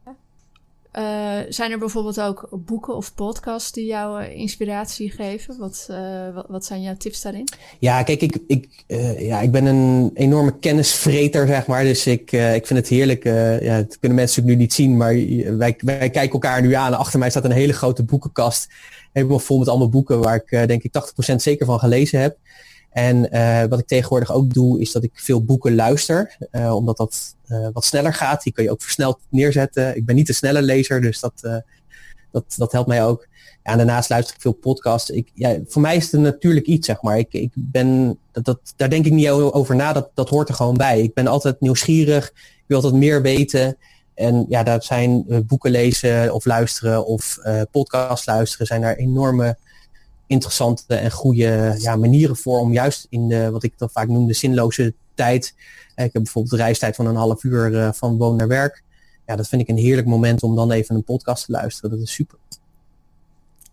[1.00, 5.58] Uh, zijn er bijvoorbeeld ook boeken of podcasts die jou uh, inspiratie geven?
[5.58, 7.48] Wat, uh, wat, wat, zijn jouw tips daarin?
[7.80, 8.84] Ja, kijk, ik, ik,
[9.18, 11.84] ja, ik ben een enorme kennisvreter, zeg maar.
[11.84, 13.24] Dus ik, ik vind het heerlijk.
[13.64, 15.14] ja, dat kunnen mensen nu niet zien, maar
[15.58, 16.98] wij, wij kijken elkaar nu aan.
[16.98, 18.68] Achter mij staat een hele grote boekenkast.
[19.12, 20.92] Helemaal vol met allemaal boeken waar ik denk ik
[21.32, 22.38] 80% zeker van gelezen heb.
[22.94, 26.38] En uh, wat ik tegenwoordig ook doe, is dat ik veel boeken luister.
[26.52, 28.44] Uh, omdat dat uh, wat sneller gaat.
[28.44, 29.96] Die kun je ook versneld neerzetten.
[29.96, 31.62] Ik ben niet de snelle lezer, dus dat,
[32.32, 33.28] dat, dat helpt mij ook.
[33.64, 35.10] Ja, en daarnaast luister ik veel podcasts.
[35.10, 37.18] Ik, ja, voor mij is het natuurlijk iets, zeg maar.
[37.18, 39.94] Ik, ik ben, dat, dat, daar denk ik niet over na.
[39.94, 41.02] Dat, dat hoort er gewoon bij.
[41.02, 42.28] Ik ben altijd nieuwsgierig.
[42.28, 43.78] Ik wil altijd meer weten.
[44.14, 47.40] En ja, dat zijn boeken lezen of luisteren of
[47.72, 48.68] podcast luisteren.
[48.68, 49.58] Zijn daar enorme
[50.34, 54.28] interessante en goede ja, manieren voor om juist in de, wat ik dan vaak noem,
[54.28, 55.54] de zinloze tijd.
[55.96, 58.84] Eh, ik heb bijvoorbeeld de reistijd van een half uur uh, van woon naar werk.
[59.26, 61.90] Ja, dat vind ik een heerlijk moment om dan even een podcast te luisteren.
[61.90, 62.38] Dat is super.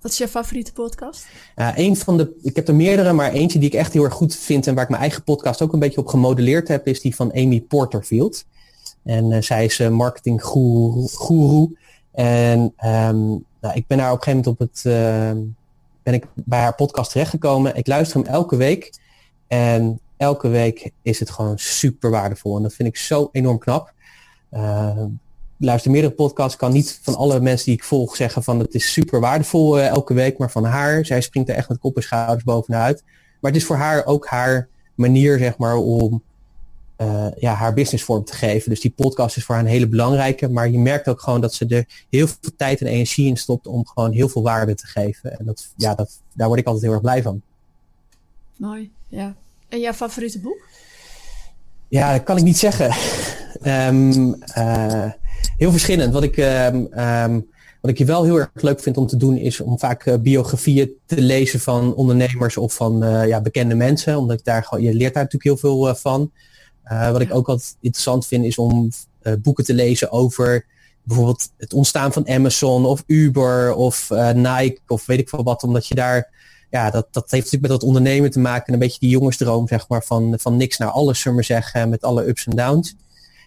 [0.00, 1.26] Wat is jouw favoriete podcast?
[1.56, 4.14] Ja, een van de, ik heb er meerdere, maar eentje die ik echt heel erg
[4.14, 7.00] goed vind en waar ik mijn eigen podcast ook een beetje op gemodelleerd heb, is
[7.00, 8.44] die van Amy Porterfield.
[9.02, 10.42] En uh, zij is uh, marketing
[11.12, 11.76] guru.
[12.12, 15.30] En um, nou, ik ben daar op een gegeven moment op het, uh,
[16.11, 17.76] ben ik bij haar podcast terechtgekomen.
[17.76, 18.98] Ik luister hem elke week.
[19.48, 22.56] En elke week is het gewoon super waardevol.
[22.56, 23.92] En dat vind ik zo enorm knap.
[24.52, 25.04] Uh,
[25.58, 26.56] luister meerdere podcasts.
[26.56, 29.86] kan niet van alle mensen die ik volg zeggen van het is super waardevol uh,
[29.86, 30.38] elke week.
[30.38, 33.02] Maar van haar, zij springt er echt met kop en schouders bovenuit.
[33.40, 36.22] Maar het is voor haar ook haar manier zeg maar om
[37.01, 38.70] uh, ja, haar business vorm te geven.
[38.70, 40.48] Dus die podcast is voor haar een hele belangrijke.
[40.48, 43.66] Maar je merkt ook gewoon dat ze er heel veel tijd en energie in stopt
[43.66, 45.38] om gewoon heel veel waarde te geven.
[45.38, 47.42] En dat, ja, dat, daar word ik altijd heel erg blij van.
[48.57, 49.34] Mooi, ja.
[49.68, 50.68] En jouw favoriete boek?
[51.88, 52.94] Ja, dat kan ik niet zeggen.
[53.62, 55.11] um, uh,
[55.57, 56.12] heel verschillend.
[56.12, 57.46] Wat ik, um, um,
[57.80, 60.14] wat ik je wel heel erg leuk vind om te doen is om vaak uh,
[60.16, 64.18] biografieën te lezen van ondernemers of van ja, bekende mensen.
[64.18, 66.30] Omdat ik daar gewoon, je leert daar natuurlijk heel veel van.
[66.84, 68.90] Uh, wat ik ook altijd interessant vind is om
[69.22, 70.66] uh, boeken te lezen over
[71.02, 75.62] bijvoorbeeld het ontstaan van Amazon of Uber of uh, Nike of weet ik veel wat.
[75.62, 76.28] Omdat je daar,
[76.70, 78.72] ja, dat, dat heeft natuurlijk met dat ondernemen te maken.
[78.72, 82.02] Een beetje die jongensdroom, zeg maar, van, van niks naar alles, zullen we zeggen, met
[82.02, 82.94] alle ups en downs.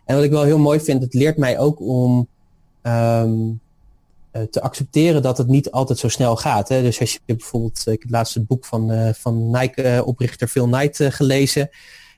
[0.06, 2.28] En wat ik wel heel mooi vind, het leert mij ook om
[2.84, 3.62] um,
[4.50, 6.70] te accepteren dat het niet altijd zo snel gaat.
[6.70, 6.82] Hè?
[6.82, 11.70] Dus als je bijvoorbeeld, ik heb het laatste boek van, van Nike-oprichter Phil Knight gelezen.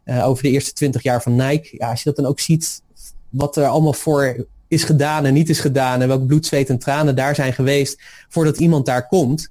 [0.06, 1.76] Uh, over de eerste twintig jaar van Nike.
[1.78, 2.82] Ja, als je dat dan ook ziet,
[3.30, 6.02] wat er allemaal voor is gedaan en niet is gedaan.
[6.02, 9.50] En welk bloed, zweet en tranen daar zijn geweest voordat iemand daar komt.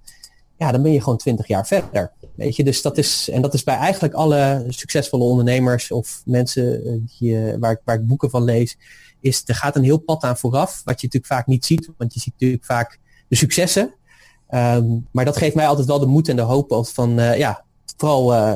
[0.58, 2.12] Ja, dan ben je gewoon twintig jaar verder.
[2.34, 6.82] Weet je, dus dat is, en dat is bij eigenlijk alle succesvolle ondernemers of mensen
[7.18, 8.76] die, uh, waar, ik, waar ik boeken van lees,
[9.20, 12.14] is er gaat een heel pad aan vooraf, wat je natuurlijk vaak niet ziet, want
[12.14, 12.98] je ziet natuurlijk vaak
[13.28, 13.94] de successen.
[14.50, 17.63] Um, maar dat geeft mij altijd wel de moed en de hoop van, ja,
[17.96, 18.52] vooral uh,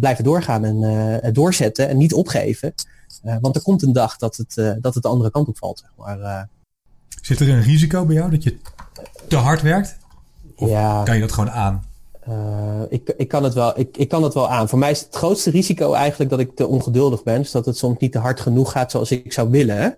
[0.00, 2.74] blijven doorgaan en uh, doorzetten en niet opgeven.
[3.40, 5.78] want er komt een dag dat het, dat het de andere kant op valt.
[5.78, 6.48] Zeg maar.
[7.22, 8.56] Zit er een risico bij jou dat je
[9.28, 9.96] te hard werkt?
[10.56, 11.84] Of ja, kan je dat gewoon aan?
[12.88, 14.68] ik, ik, kan het wel, ik, ik kan het wel aan.
[14.68, 17.38] Voor mij is het grootste risico eigenlijk dat ik te ongeduldig ben.
[17.38, 19.96] Dus dat het soms niet te hard genoeg gaat zoals ik zou willen.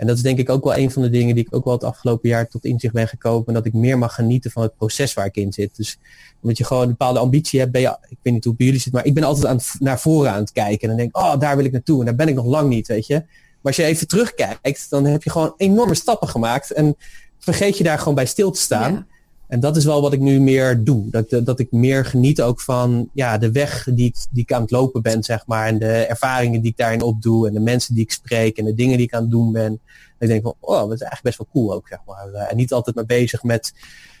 [0.00, 1.72] En dat is denk ik ook wel een van de dingen die ik ook wel
[1.72, 3.54] het afgelopen jaar tot inzicht ben gekomen.
[3.54, 5.76] Dat ik meer mag genieten van het proces waar ik in zit.
[5.76, 5.98] Dus
[6.42, 8.80] omdat je gewoon een bepaalde ambitie hebt, ben je, ik weet niet hoe bij jullie
[8.80, 10.80] zit, maar ik ben altijd aan, naar voren aan het kijken.
[10.80, 11.98] En dan denk ik, oh, daar wil ik naartoe.
[11.98, 13.14] En daar ben ik nog lang niet, weet je.
[13.14, 13.26] Maar
[13.62, 16.70] als je even terugkijkt, dan heb je gewoon enorme stappen gemaakt.
[16.70, 16.96] En
[17.38, 19.06] vergeet je daar gewoon bij stil te staan.
[19.50, 21.10] En dat is wel wat ik nu meer doe.
[21.10, 24.60] Dat, dat ik meer geniet ook van ja, de weg die ik, die ik aan
[24.60, 25.66] het lopen ben, zeg maar.
[25.66, 27.46] En de ervaringen die ik daarin opdoe.
[27.46, 28.58] En de mensen die ik spreek.
[28.58, 29.64] En de dingen die ik aan het doen ben.
[29.64, 29.80] En
[30.18, 32.46] ik denk van, oh, dat is eigenlijk best wel cool ook, zeg maar.
[32.48, 33.72] En niet altijd maar bezig met,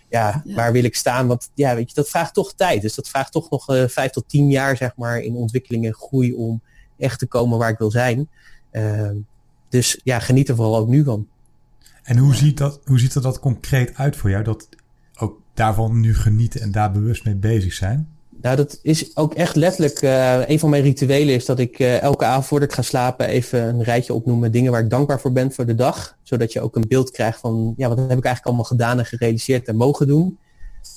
[0.08, 1.26] ja, ja, waar wil ik staan?
[1.26, 2.82] Want ja, weet je, dat vraagt toch tijd.
[2.82, 5.94] Dus dat vraagt toch nog uh, vijf tot tien jaar, zeg maar, in ontwikkeling en
[5.94, 6.62] groei om
[6.98, 8.28] echt te komen waar ik wil zijn.
[8.72, 9.10] Uh,
[9.68, 11.28] dus ja, geniet er vooral ook nu van.
[12.02, 14.44] En hoe, ziet dat, hoe ziet er dat concreet uit voor jou?
[14.44, 14.68] Dat
[15.60, 18.08] daarvan nu genieten en daar bewust mee bezig zijn?
[18.42, 20.02] Nou, dat is ook echt letterlijk.
[20.02, 23.26] Uh, een van mijn rituelen is dat ik uh, elke avond voordat ik ga slapen
[23.26, 26.16] even een rijtje opnoem met dingen waar ik dankbaar voor ben voor de dag.
[26.22, 29.06] Zodat je ook een beeld krijgt van ja, wat heb ik eigenlijk allemaal gedaan en
[29.06, 30.38] gerealiseerd en mogen doen.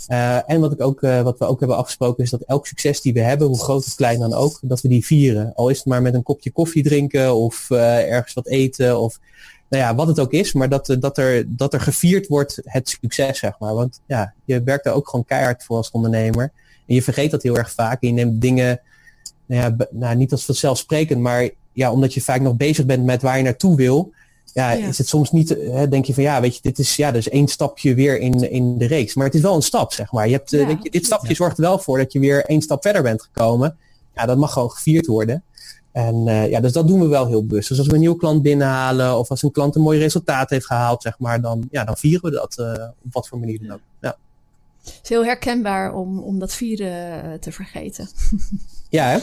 [0.09, 3.13] Uh, en wat, ik ook, wat we ook hebben afgesproken is dat elk succes die
[3.13, 5.53] we hebben, hoe groot of klein dan ook, dat we die vieren.
[5.55, 9.19] Al is het maar met een kopje koffie drinken of ergens wat eten of
[9.69, 12.89] nou ja, wat het ook is, maar dat, dat, er, dat er gevierd wordt het
[12.89, 13.73] succes, zeg maar.
[13.73, 16.51] Want ja, je werkt er ook gewoon keihard voor als ondernemer.
[16.87, 18.01] En je vergeet dat heel erg vaak.
[18.01, 18.81] En je neemt dingen,
[19.45, 23.21] nou ja, nou, niet als vanzelfsprekend, maar ja, omdat je vaak nog bezig bent met
[23.21, 24.13] waar je naartoe wil,
[24.53, 27.11] ja, is het soms niet, hè, denk je van ja, weet je, dit is, ja,
[27.11, 29.13] dus één stapje weer in, in de reeks.
[29.13, 30.27] Maar het is wel een stap, zeg maar.
[30.27, 32.81] Je hebt, eh, je, dit stapje zorgt er wel voor dat je weer één stap
[32.81, 33.77] verder bent gekomen.
[34.15, 35.43] Ja, dat mag gewoon gevierd worden.
[35.93, 37.69] En uh, ja, dus dat doen we wel heel bewust.
[37.69, 40.65] Dus als we een nieuwe klant binnenhalen of als een klant een mooi resultaat heeft
[40.65, 43.71] gehaald, zeg maar, dan, ja, dan vieren we dat uh, op wat voor manier dan
[43.71, 43.79] ook.
[44.01, 44.17] Ja.
[44.83, 48.09] Het is heel herkenbaar om, om dat vieren eh, te vergeten.
[48.89, 49.17] Ja, hè?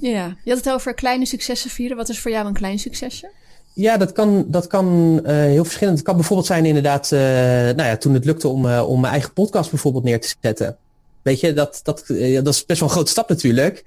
[0.00, 0.36] Ja.
[0.44, 1.96] Je had het over kleine successen vieren.
[1.96, 3.30] Wat is voor jou een klein succesje?
[3.72, 5.96] Ja, dat kan, dat kan uh, heel verschillend.
[5.96, 9.70] Het kan bijvoorbeeld zijn inderdaad, nou ja, toen het lukte om, om mijn eigen podcast
[9.70, 10.76] bijvoorbeeld neer te zetten.
[11.22, 12.04] Weet je, dat, dat,
[12.42, 13.84] dat is best wel een grote stap natuurlijk.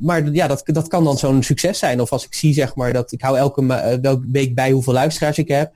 [0.00, 2.00] Maar ja, dat, dat kan dan zo'n succes zijn.
[2.00, 5.48] Of als ik zie, zeg maar, dat ik hou elke week bij hoeveel luisteraars ik
[5.48, 5.72] heb.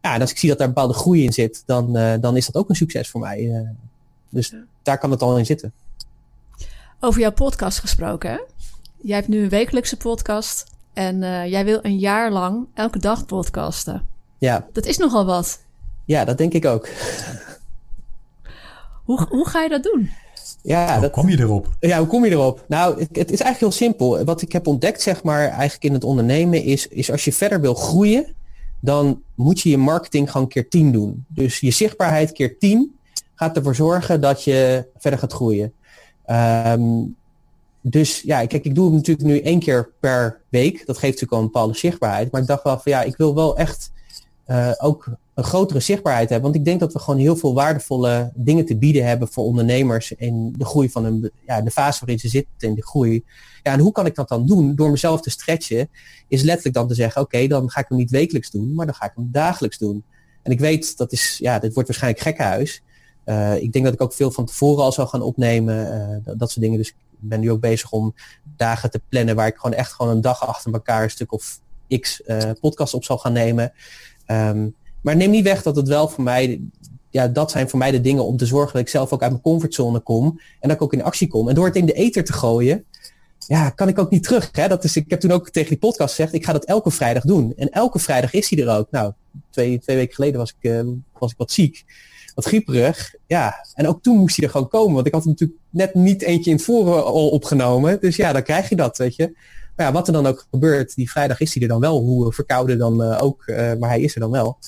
[0.00, 2.46] Ja, en als ik zie dat daar bepaalde groei in zit, dan, uh, dan is
[2.46, 3.40] dat ook een succes voor mij.
[3.40, 3.68] Uh,
[4.28, 4.64] dus ja.
[4.82, 5.72] daar kan het al in zitten.
[7.00, 8.38] Over jouw podcast gesproken, hè?
[9.00, 13.26] Jij hebt nu een wekelijkse podcast en uh, jij wil een jaar lang elke dag
[13.26, 14.06] podcasten.
[14.38, 14.66] Ja.
[14.72, 15.60] Dat is nogal wat.
[16.04, 16.88] Ja, dat denk ik ook.
[19.06, 20.10] hoe, hoe ga je dat doen?
[20.62, 21.68] Ja, hoe dat, kom je erop?
[21.80, 22.64] Ja, hoe kom je erop?
[22.68, 24.24] Nou, het, het, is eigenlijk heel simpel.
[24.24, 27.60] Wat ik heb ontdekt, zeg maar, eigenlijk in het ondernemen is, is als je verder
[27.60, 28.34] wil groeien,
[28.80, 31.24] dan moet je je marketing gewoon keer 10 doen.
[31.28, 32.98] Dus je zichtbaarheid keer 10
[33.34, 35.72] gaat ervoor zorgen dat je verder gaat groeien.
[36.26, 37.16] Um,
[37.80, 40.86] dus ja, kijk, ik doe het natuurlijk nu één keer per week.
[40.86, 42.32] Dat geeft natuurlijk al een bepaalde zichtbaarheid.
[42.32, 43.90] Maar ik dacht wel van ja, ik wil wel echt
[44.46, 45.08] uh, ook
[45.38, 46.50] een grotere zichtbaarheid hebben.
[46.50, 50.12] Want ik denk dat we gewoon heel veel waardevolle dingen te bieden hebben voor ondernemers
[50.12, 53.24] in de groei van hun, ja, de fase waarin ze zitten in de groei.
[53.62, 54.74] Ja, en hoe kan ik dat dan doen?
[54.74, 55.88] Door mezelf te stretchen,
[56.28, 58.94] is letterlijk dan te zeggen, oké, dan ga ik hem niet wekelijks doen, maar dan
[58.94, 60.04] ga ik hem dagelijks doen.
[60.42, 62.82] En ik weet, dat is, ja, dit wordt waarschijnlijk gekkenhuis.
[63.24, 65.76] Uh, ik denk dat ik ook veel van tevoren al zou gaan opnemen,
[66.26, 66.78] uh, dat, soort dingen.
[66.78, 68.14] Dus ik ben nu ook bezig om
[68.56, 71.60] dagen te plannen waar ik gewoon echt gewoon een dag achter elkaar een stuk of
[72.00, 73.72] x uh, podcast op zal gaan nemen.
[74.26, 76.60] Um, maar neem niet weg dat het wel voor mij,
[77.10, 79.30] ja, dat zijn voor mij de dingen om te zorgen dat ik zelf ook uit
[79.30, 81.48] mijn comfortzone kom en dat ik ook in actie kom.
[81.48, 82.84] En door het in de ether te gooien,
[83.46, 84.48] ja, kan ik ook niet terug.
[84.52, 84.68] Hè?
[84.68, 87.22] Dat is, ik heb toen ook tegen die podcast gezegd, ik ga dat elke vrijdag
[87.22, 87.52] doen.
[87.56, 88.90] En elke vrijdag is hij er ook.
[88.90, 89.12] Nou,
[89.50, 90.80] twee, twee weken geleden was ik, uh,
[91.18, 91.84] was ik wat ziek,
[92.34, 93.14] wat grieperig.
[93.26, 94.94] Ja, en ook toen moest hij er gewoon komen.
[94.94, 98.00] Want ik had hem natuurlijk net niet eentje in het voren al opgenomen.
[98.00, 99.36] Dus ja, dan krijg je dat, weet je.
[99.76, 102.00] Maar ja, wat er dan ook gebeurt, die vrijdag is hij er dan wel.
[102.00, 104.58] Hoe verkouden dan uh, ook, uh, maar hij is er dan wel.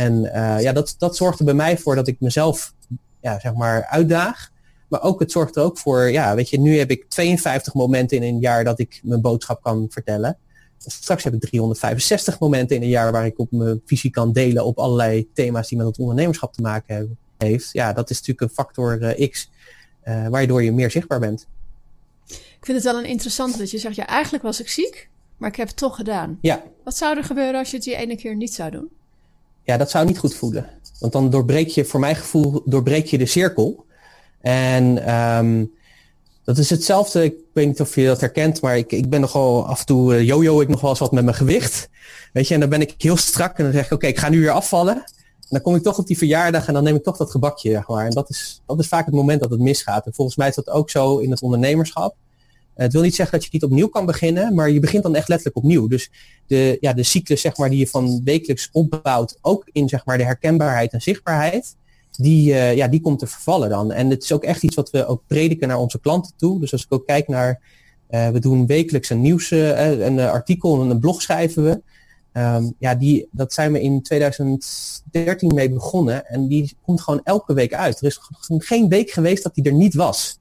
[0.00, 2.74] En uh, ja, dat, dat zorgt er bij mij voor dat ik mezelf,
[3.20, 4.50] ja, zeg maar, uitdaag.
[4.88, 8.16] Maar ook, het zorgt er ook voor, ja, weet je, nu heb ik 52 momenten
[8.16, 10.38] in een jaar dat ik mijn boodschap kan vertellen.
[10.78, 14.64] Straks heb ik 365 momenten in een jaar waar ik op mijn visie kan delen
[14.64, 17.72] op allerlei thema's die met het ondernemerschap te maken hebben, heeft.
[17.72, 19.50] Ja, dat is natuurlijk een factor uh, X,
[20.04, 21.46] uh, waardoor je meer zichtbaar bent.
[22.26, 25.48] Ik vind het wel een interessante dat je zegt, ja, eigenlijk was ik ziek, maar
[25.48, 26.38] ik heb het toch gedaan.
[26.40, 26.62] Ja.
[26.84, 28.90] Wat zou er gebeuren als je het die ene keer niet zou doen?
[29.62, 30.66] Ja, dat zou niet goed voelen.
[30.98, 33.84] Want dan doorbreek je, voor mijn gevoel, doorbreek je de cirkel.
[34.40, 35.72] En um,
[36.44, 37.24] dat is hetzelfde.
[37.24, 40.14] Ik weet niet of je dat herkent, maar ik, ik ben nogal af en toe
[40.14, 41.88] uh, yo-yo ik nog wel eens wat met mijn gewicht.
[42.32, 44.28] Weet je, en dan ben ik heel strak en dan zeg ik, oké, ik ga
[44.28, 44.94] nu weer afvallen.
[44.96, 47.84] En dan kom ik toch op die verjaardag en dan neem ik toch dat gebakje,
[47.86, 48.04] maar.
[48.04, 50.06] En dat is, dat is vaak het moment dat het misgaat.
[50.06, 52.14] En volgens mij is dat ook zo in het ondernemerschap.
[52.74, 55.28] Het wil niet zeggen dat je niet opnieuw kan beginnen, maar je begint dan echt
[55.28, 55.88] letterlijk opnieuw.
[55.88, 56.10] Dus
[56.46, 60.18] de, ja, de cyclus zeg maar, die je van wekelijks opbouwt, ook in zeg maar,
[60.18, 61.76] de herkenbaarheid en zichtbaarheid,
[62.10, 63.92] die, uh, ja, die komt te vervallen dan.
[63.92, 66.60] En het is ook echt iets wat we ook prediken naar onze klanten toe.
[66.60, 67.60] Dus als ik ook kijk naar,
[68.10, 71.82] uh, we doen wekelijks een nieuws, een artikel en een blog schrijven we.
[72.32, 77.54] Um, ja, die, dat zijn we in 2013 mee begonnen en die komt gewoon elke
[77.54, 78.00] week uit.
[78.00, 80.39] Er is geen week geweest dat die er niet was.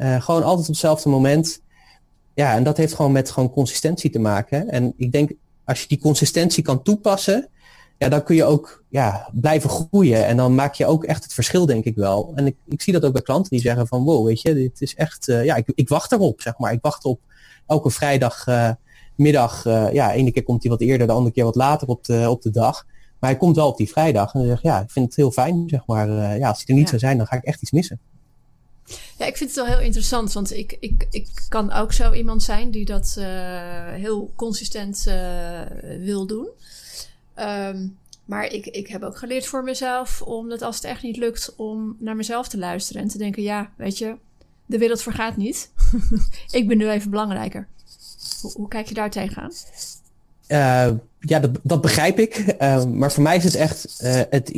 [0.00, 1.62] Uh, gewoon altijd op hetzelfde moment.
[2.34, 4.68] Ja, en dat heeft gewoon met gewoon consistentie te maken.
[4.68, 5.32] En ik denk,
[5.64, 7.48] als je die consistentie kan toepassen,
[7.98, 10.26] ja, dan kun je ook ja, blijven groeien.
[10.26, 12.32] En dan maak je ook echt het verschil, denk ik wel.
[12.34, 14.80] En ik, ik zie dat ook bij klanten die zeggen van, wow, weet je, dit
[14.80, 16.72] is echt, uh, ja, ik, ik wacht erop, zeg maar.
[16.72, 17.20] Ik wacht op
[17.66, 19.64] elke vrijdagmiddag.
[19.66, 22.04] Uh, uh, ja, ene keer komt hij wat eerder, de andere keer wat later op
[22.04, 22.86] de, op de dag.
[23.18, 24.34] Maar hij komt wel op die vrijdag.
[24.34, 26.38] En dan zeg ik, ja, ik vind het heel fijn, zeg maar.
[26.38, 26.88] ja, als hij er niet ja.
[26.88, 28.00] zou zijn, dan ga ik echt iets missen.
[29.18, 32.42] Ja, ik vind het wel heel interessant, want ik, ik, ik kan ook zo iemand
[32.42, 33.24] zijn die dat uh,
[33.92, 35.60] heel consistent uh,
[35.98, 36.48] wil doen.
[37.38, 41.16] Um, maar ik, ik heb ook geleerd voor mezelf om dat als het echt niet
[41.16, 44.16] lukt, om naar mezelf te luisteren en te denken: ja, weet je,
[44.66, 45.70] de wereld vergaat niet.
[46.50, 47.66] ik ben nu even belangrijker.
[48.52, 49.50] Hoe, kijk je daar tegenaan?
[50.48, 52.54] Uh, ja, dat, dat begrijp ik.
[52.60, 53.98] Uh, maar voor mij is het echt.
[54.30, 54.50] Het,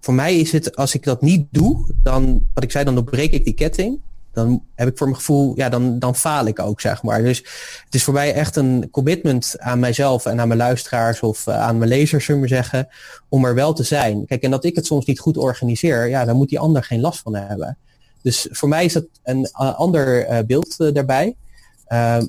[0.00, 3.32] voor mij is het, als ik dat niet doe, dan, wat ik zei, dan doorbreek
[3.32, 4.00] ik die ketting
[4.32, 7.22] dan heb ik voor mijn gevoel, ja, dan, dan faal ik ook, zeg maar.
[7.22, 7.38] Dus
[7.84, 11.60] het is voor mij echt een commitment aan mijzelf en aan mijn luisteraars of uh,
[11.60, 12.88] aan mijn lezers, zullen we zeggen,
[13.28, 14.26] om er wel te zijn.
[14.26, 17.00] Kijk, en dat ik het soms niet goed organiseer, ja, dan moet die ander geen
[17.00, 17.78] last van hebben.
[18.22, 21.36] Dus voor mij is dat een uh, ander uh, beeld daarbij.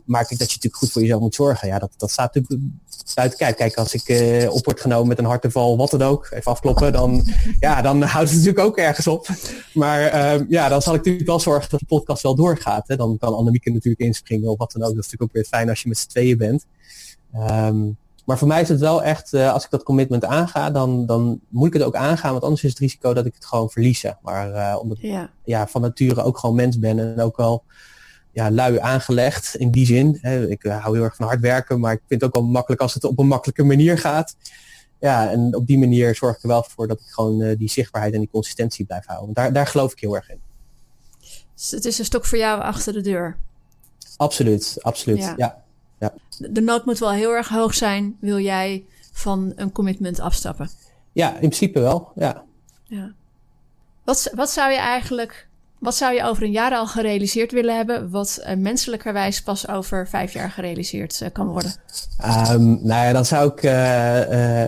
[0.05, 1.68] Maar ik denk dat je natuurlijk goed voor jezelf moet zorgen.
[1.68, 2.72] Ja, dat, dat staat natuurlijk
[3.16, 3.55] buiten kijf.
[3.55, 6.91] Kijk, als ik uh, op word genomen met een harteval, wat dan ook, even afkloppen,
[6.91, 7.26] dan,
[7.59, 9.28] ja, dan houdt het natuurlijk ook ergens op.
[9.74, 12.88] Maar uh, ja, dan zal ik natuurlijk wel zorgen dat de podcast wel doorgaat.
[12.88, 12.95] Hè.
[12.95, 14.95] Dan kan Annemieke natuurlijk inspringen of wat dan ook.
[14.95, 16.66] Dat is natuurlijk ook weer fijn als je met z'n tweeën bent.
[17.36, 21.05] Um, maar voor mij is het wel echt, uh, als ik dat commitment aanga, dan,
[21.05, 22.32] dan moet ik het ook aangaan.
[22.32, 24.05] Want anders is het risico dat ik het gewoon verlies.
[24.22, 25.30] Maar omdat ja.
[25.43, 27.64] ja, van nature ook gewoon mens ben en ook wel
[28.34, 30.17] ja, lui aangelegd in die zin.
[30.21, 30.49] Hè.
[30.49, 32.81] Ik uh, hou heel erg van hard werken, maar ik vind het ook wel makkelijk
[32.81, 34.36] als het op een makkelijke manier gaat.
[34.99, 37.69] Ja, en op die manier zorg ik er wel voor dat ik gewoon uh, die
[37.69, 39.34] zichtbaarheid en die consistentie blijf houden.
[39.34, 40.39] Daar, daar geloof ik heel erg in.
[41.55, 43.38] Dus het is een stok voor jou achter de deur.
[44.17, 45.17] Absoluut, absoluut.
[45.17, 45.34] Ja.
[45.38, 45.63] ja.
[45.99, 46.13] ja.
[46.38, 50.69] De nood moet wel heel erg hoog zijn, wil jij van een commitment afstappen?
[51.11, 52.43] Ja, in principe wel, ja.
[52.84, 53.13] ja.
[54.03, 55.47] Wat, wat zou je eigenlijk
[55.84, 60.07] wat zou je over een jaar al gerealiseerd willen hebben, wat uh, menselijkerwijs pas over
[60.07, 61.73] vijf jaar gerealiseerd uh, kan worden?
[62.51, 64.67] Um, nou ja, dan zou ik, uh,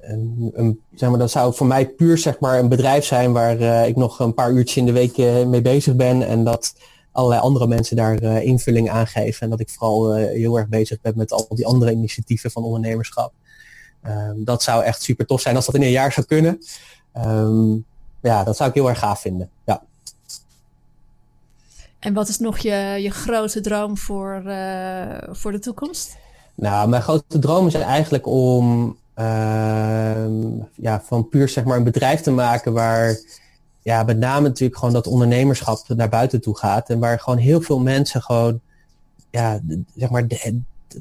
[0.00, 3.60] een, een, zeg maar, dan zou voor mij puur zeg maar een bedrijf zijn waar
[3.86, 6.74] ik nog een paar uurtjes in de week mee bezig ben en dat
[7.12, 11.12] allerlei andere mensen daar invulling aan geven en dat ik vooral heel erg bezig ben
[11.16, 13.32] met al die andere initiatieven van ondernemerschap.
[14.06, 16.58] Um, dat zou echt super tof zijn als dat in een jaar zou kunnen.
[17.26, 17.84] Um,
[18.22, 19.50] ja, dat zou ik heel erg gaaf vinden.
[19.64, 19.82] Ja.
[22.00, 26.16] En wat is nog je, je grote droom voor, uh, voor de toekomst?
[26.54, 29.24] Nou, mijn grote droom is eigenlijk om uh,
[30.74, 33.18] ja, van puur zeg maar een bedrijf te maken waar
[33.82, 36.90] ja, met name natuurlijk gewoon dat ondernemerschap naar buiten toe gaat.
[36.90, 38.60] En waar gewoon heel veel mensen gewoon,
[39.30, 39.60] ja,
[39.96, 40.26] zeg maar,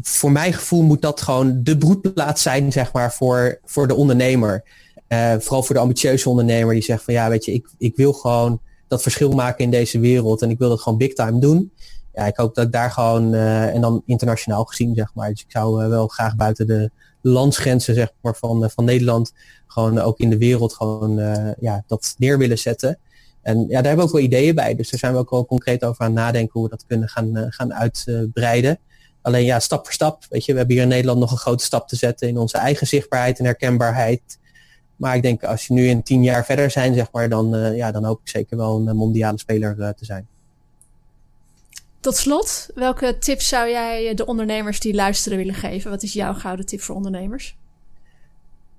[0.01, 4.63] voor mijn gevoel moet dat gewoon de broedplaats zijn, zeg maar, voor, voor de ondernemer.
[5.07, 8.13] Uh, vooral voor de ambitieuze ondernemer die zegt van ja, weet je, ik, ik wil
[8.13, 8.59] gewoon
[8.89, 10.41] dat verschil maken in deze wereld.
[10.41, 11.71] En ik wil dat gewoon big time doen.
[12.13, 15.29] Ja, ik hoop dat daar gewoon, uh, en dan internationaal gezien, zeg maar.
[15.29, 19.33] Dus ik zou uh, wel graag buiten de landsgrenzen, zeg maar, van, uh, van Nederland,
[19.67, 21.17] gewoon ook in de wereld gewoon,
[21.59, 22.99] ja, dat neer willen zetten.
[23.41, 24.75] En ja, daar hebben we ook wel ideeën bij.
[24.75, 27.45] Dus daar zijn we ook wel concreet over aan nadenken hoe we dat kunnen gaan,
[27.49, 28.79] gaan uitbreiden.
[29.21, 30.25] Alleen ja, stap voor stap.
[30.29, 32.57] Weet je, we hebben hier in Nederland nog een grote stap te zetten in onze
[32.57, 34.39] eigen zichtbaarheid en herkenbaarheid.
[34.99, 37.75] Maar ik denk als je nu in tien jaar verder zijn, zeg maar, dan, uh,
[37.75, 40.27] ja, dan hoop ik zeker wel een mondiale speler uh, te zijn.
[41.99, 45.91] Tot slot, welke tips zou jij de ondernemers die luisteren willen geven?
[45.91, 47.55] Wat is jouw gouden tip voor ondernemers?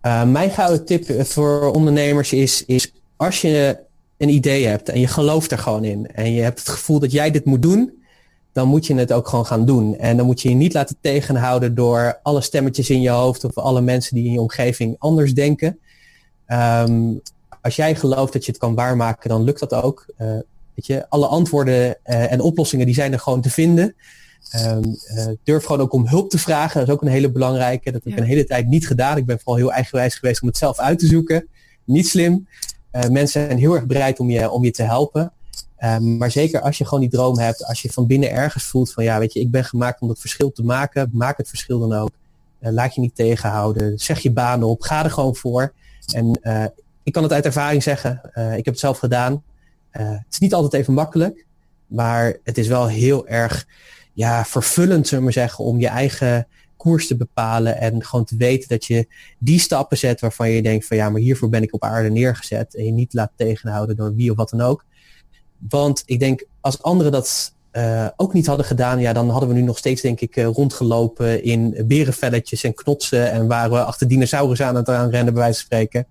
[0.02, 3.78] Uh, mijn gouden tip voor ondernemers is, is als je
[4.16, 7.12] een idee hebt en je gelooft er gewoon in en je hebt het gevoel dat
[7.12, 8.02] jij dit moet doen,
[8.52, 9.96] dan moet je het ook gewoon gaan doen.
[9.96, 13.58] En dan moet je je niet laten tegenhouden door alle stemmetjes in je hoofd of
[13.58, 15.78] alle mensen die in je omgeving anders denken.
[16.52, 17.20] Um,
[17.62, 20.06] als jij gelooft dat je het kan waarmaken, dan lukt dat ook.
[20.18, 20.28] Uh,
[20.74, 23.94] weet je, alle antwoorden uh, en oplossingen die zijn er gewoon te vinden.
[24.66, 26.78] Um, uh, durf gewoon ook om hulp te vragen.
[26.78, 27.92] Dat is ook een hele belangrijke.
[27.92, 28.24] Dat heb ik ja.
[28.24, 29.16] een hele tijd niet gedaan.
[29.16, 31.48] Ik ben vooral heel eigenwijs geweest om het zelf uit te zoeken.
[31.84, 32.46] Niet slim.
[32.90, 35.32] mensen zijn heel erg bereid om je, om je te helpen.
[35.84, 38.92] Um, maar zeker als je gewoon die droom hebt, als je van binnen ergens voelt
[38.92, 41.78] van ja, weet je, ik ben gemaakt om dat verschil te maken, maak het verschil
[41.78, 42.10] dan ook.
[42.58, 45.72] laat je niet tegenhouden, zeg je baan op, ga er gewoon voor.
[46.12, 46.64] En uh,
[47.02, 48.20] ik kan het uit ervaring zeggen.
[48.34, 49.32] Uh, ik heb het zelf gedaan.
[49.92, 51.46] Uh, het is niet altijd even makkelijk.
[51.86, 53.66] Maar het is wel heel erg
[54.12, 56.46] ja, vervullend, zullen we zeggen, om je eigen
[56.76, 57.80] koers te bepalen.
[57.80, 59.08] En gewoon te weten dat je
[59.38, 62.74] die stappen zet waarvan je denkt van ja, maar hiervoor ben ik op aarde neergezet.
[62.74, 64.84] En je niet laat tegenhouden door wie of wat dan ook.
[65.68, 69.54] Want ik denk, als anderen dat uh, ook niet hadden gedaan, ja, dan hadden we
[69.54, 74.08] nu nog steeds, denk ik, uh, rondgelopen in berenvelletjes en knotsen en waren we achter
[74.08, 76.06] dinosaurus aan het aanrennen, bij wijze van spreken.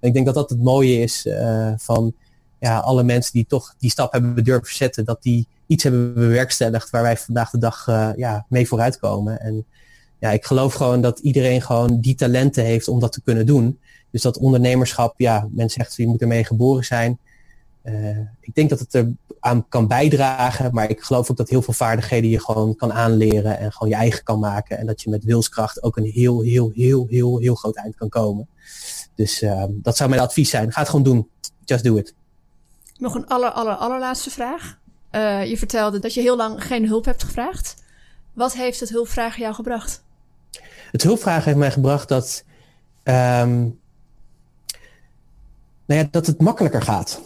[0.00, 2.12] En ik denk dat dat het mooie is uh, van
[2.58, 6.90] ja, alle mensen die toch die stap hebben durven zetten, dat die iets hebben bewerkstelligd
[6.90, 7.86] waar wij vandaag de dag
[8.16, 9.40] ja, mee vooruitkomen.
[9.40, 9.64] En
[10.18, 13.78] ja, ik geloof gewoon dat iedereen gewoon die talenten heeft om dat te kunnen doen.
[14.10, 17.18] Dus dat ondernemerschap, ja, men zegt je moet ermee geboren zijn.
[18.40, 21.74] Ik denk dat het er aan kan bijdragen, maar ik geloof ook dat heel veel
[21.74, 24.78] vaardigheden je gewoon kan aanleren en gewoon je eigen kan maken.
[24.78, 28.08] En dat je met wilskracht ook een heel, heel, heel, heel, heel groot eind kan
[28.08, 28.48] komen.
[29.14, 30.72] Dus dat zou mijn advies zijn.
[30.72, 31.28] Ga het gewoon doen.
[31.64, 32.14] Just do it.
[32.98, 34.78] Nog een aller, aller, allerlaatste vraag.
[35.48, 37.74] je vertelde dat je heel lang geen hulp hebt gevraagd.
[38.32, 40.02] Wat heeft het hulpvragen jou gebracht?
[40.90, 42.44] Het hulpvragen heeft mij gebracht dat,
[43.04, 43.80] um,
[45.86, 47.20] nou ja, dat het makkelijker gaat.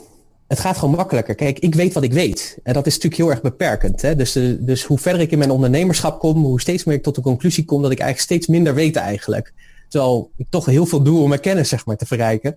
[0.52, 1.34] Het gaat gewoon makkelijker.
[1.34, 2.58] Kijk, ik weet wat ik weet.
[2.62, 4.02] En dat is natuurlijk heel erg beperkend.
[4.02, 4.16] Hè?
[4.16, 7.14] Dus, uh, dus hoe verder ik in mijn ondernemerschap kom, hoe steeds meer ik tot
[7.14, 9.52] de conclusie kom dat ik eigenlijk steeds minder weet eigenlijk.
[9.88, 12.56] Terwijl ik toch heel veel doe om mijn kennis zeg maar, te verrijken.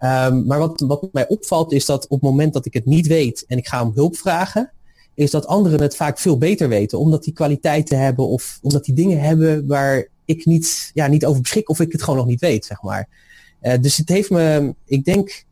[0.00, 3.06] Um, maar wat, wat mij opvalt is dat op het moment dat ik het niet
[3.06, 4.72] weet en ik ga om hulp vragen,
[5.14, 6.98] is dat anderen het vaak veel beter weten.
[6.98, 11.40] Omdat die kwaliteiten hebben of omdat die dingen hebben waar ik niet, ja, niet over
[11.40, 13.08] beschik of ik het gewoon nog niet weet, zeg maar.
[13.62, 15.44] Uh, dus het heeft me, ik denk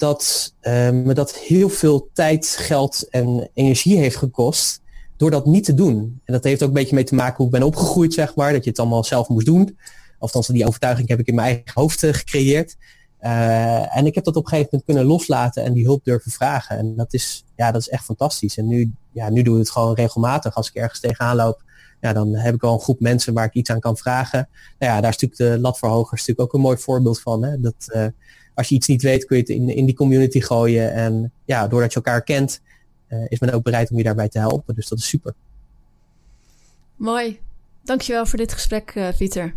[0.00, 4.80] dat uh, me dat heel veel tijd, geld en energie heeft gekost
[5.16, 6.20] door dat niet te doen.
[6.24, 8.52] En dat heeft ook een beetje mee te maken hoe ik ben opgegroeid, zeg maar.
[8.52, 9.78] Dat je het allemaal zelf moest doen.
[10.18, 12.76] Althans, die overtuiging heb ik in mijn eigen hoofd uh, gecreëerd.
[13.20, 16.30] Uh, en ik heb dat op een gegeven moment kunnen loslaten en die hulp durven
[16.30, 16.78] vragen.
[16.78, 18.58] En dat is, ja, dat is echt fantastisch.
[18.58, 20.54] En nu, ja, nu doe ik het gewoon regelmatig.
[20.54, 21.62] Als ik ergens tegenaan loop,
[22.00, 24.48] ja, dan heb ik al een groep mensen waar ik iets aan kan vragen.
[24.78, 27.44] Nou ja, daar is natuurlijk de latverhogers natuurlijk ook een mooi voorbeeld van.
[27.44, 27.60] Hè?
[27.60, 28.12] Dat
[28.60, 30.92] als je iets niet weet, kun je het in, in die community gooien.
[30.92, 32.60] En ja, doordat je elkaar kent,
[33.08, 34.74] uh, is men ook bereid om je daarbij te helpen.
[34.74, 35.34] Dus dat is super.
[36.96, 37.38] Mooi.
[37.84, 39.54] Dankjewel voor dit gesprek, uh, Pieter.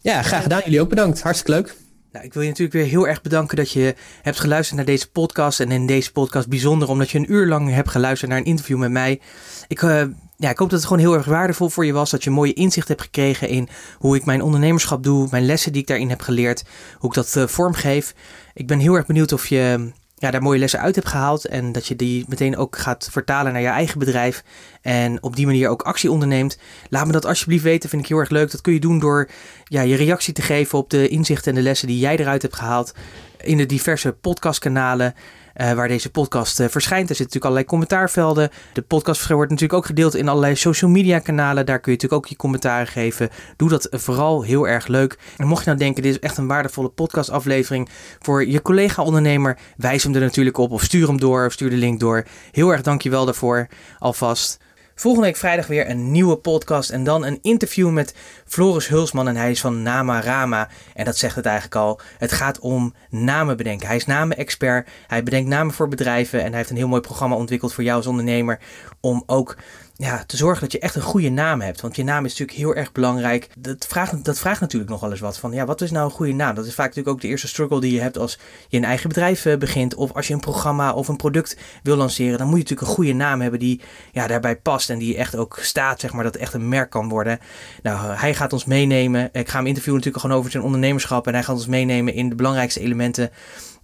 [0.00, 0.60] Ja, graag gedaan.
[0.64, 1.22] Jullie ook bedankt.
[1.22, 1.76] Hartstikke leuk.
[2.12, 5.10] Nou, ik wil je natuurlijk weer heel erg bedanken dat je hebt geluisterd naar deze
[5.10, 5.60] podcast.
[5.60, 8.78] En in deze podcast bijzonder omdat je een uur lang hebt geluisterd naar een interview
[8.78, 9.20] met mij.
[9.68, 10.04] Ik, uh,
[10.44, 12.10] ja, ik hoop dat het gewoon heel erg waardevol voor je was.
[12.10, 13.68] Dat je mooie inzicht hebt gekregen in
[13.98, 15.28] hoe ik mijn ondernemerschap doe.
[15.30, 16.64] Mijn lessen die ik daarin heb geleerd.
[16.98, 18.14] Hoe ik dat uh, vormgeef.
[18.54, 21.44] Ik ben heel erg benieuwd of je ja, daar mooie lessen uit hebt gehaald.
[21.44, 24.44] En dat je die meteen ook gaat vertalen naar je eigen bedrijf.
[24.82, 26.58] En op die manier ook actie onderneemt.
[26.88, 27.88] Laat me dat alsjeblieft weten.
[27.88, 28.50] Vind ik heel erg leuk.
[28.50, 29.28] Dat kun je doen door
[29.64, 32.56] ja, je reactie te geven op de inzichten en de lessen die jij eruit hebt
[32.56, 32.94] gehaald.
[33.40, 35.14] In de diverse podcastkanalen.
[35.56, 37.10] Uh, waar deze podcast uh, verschijnt.
[37.10, 38.50] Er zitten natuurlijk allerlei commentaarvelden.
[38.72, 41.66] De podcast wordt natuurlijk ook gedeeld in allerlei social media kanalen.
[41.66, 43.28] Daar kun je natuurlijk ook je commentaren geven.
[43.56, 45.18] Doe dat vooral heel erg leuk.
[45.36, 47.88] En mocht je nou denken, dit is echt een waardevolle podcastaflevering
[48.18, 51.76] voor je collega-ondernemer, wijs hem er natuurlijk op of stuur hem door of stuur de
[51.76, 52.24] link door.
[52.52, 54.63] Heel erg dankjewel daarvoor alvast.
[54.96, 58.14] Volgende week vrijdag weer een nieuwe podcast en dan een interview met
[58.46, 60.68] Floris Hulsman en hij is van Nama Rama.
[60.94, 62.00] En dat zegt het eigenlijk al.
[62.18, 63.86] Het gaat om namen bedenken.
[63.86, 64.88] Hij is namen-expert.
[65.06, 67.96] Hij bedenkt namen voor bedrijven en hij heeft een heel mooi programma ontwikkeld voor jou
[67.96, 68.58] als ondernemer
[69.00, 69.56] om ook
[69.96, 71.80] ja, te zorgen dat je echt een goede naam hebt.
[71.80, 73.48] Want je naam is natuurlijk heel erg belangrijk.
[73.58, 75.38] Dat vraagt, dat vraagt natuurlijk nogal eens wat.
[75.38, 76.54] Van ja, wat is nou een goede naam?
[76.54, 78.38] Dat is vaak natuurlijk ook de eerste struggle die je hebt als
[78.68, 79.94] je een eigen bedrijf uh, begint.
[79.94, 82.38] Of als je een programma of een product wil lanceren.
[82.38, 83.80] Dan moet je natuurlijk een goede naam hebben die
[84.12, 84.90] ja, daarbij past.
[84.90, 87.38] En die echt ook staat, zeg maar, dat echt een merk kan worden.
[87.82, 89.28] Nou, uh, hij gaat ons meenemen.
[89.32, 91.26] Ik ga hem interviewen natuurlijk gewoon over zijn ondernemerschap.
[91.26, 93.30] En hij gaat ons meenemen in de belangrijkste elementen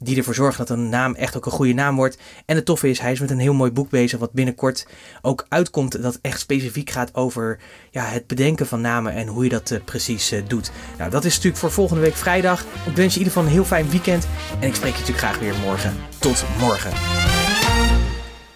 [0.03, 2.19] die ervoor zorgen dat een naam echt ook een goede naam wordt.
[2.47, 4.87] En het toffe is, hij is met een heel mooi boek bezig, wat binnenkort
[5.23, 7.59] ook uitkomt, dat echt specifiek gaat over
[7.91, 10.71] ja, het bedenken van namen en hoe je dat uh, precies uh, doet.
[10.99, 12.61] Nou, dat is natuurlijk voor volgende week vrijdag.
[12.61, 14.27] Ik wens je in ieder geval een heel fijn weekend
[14.61, 15.95] en ik spreek je natuurlijk graag weer morgen.
[16.19, 17.40] Tot morgen.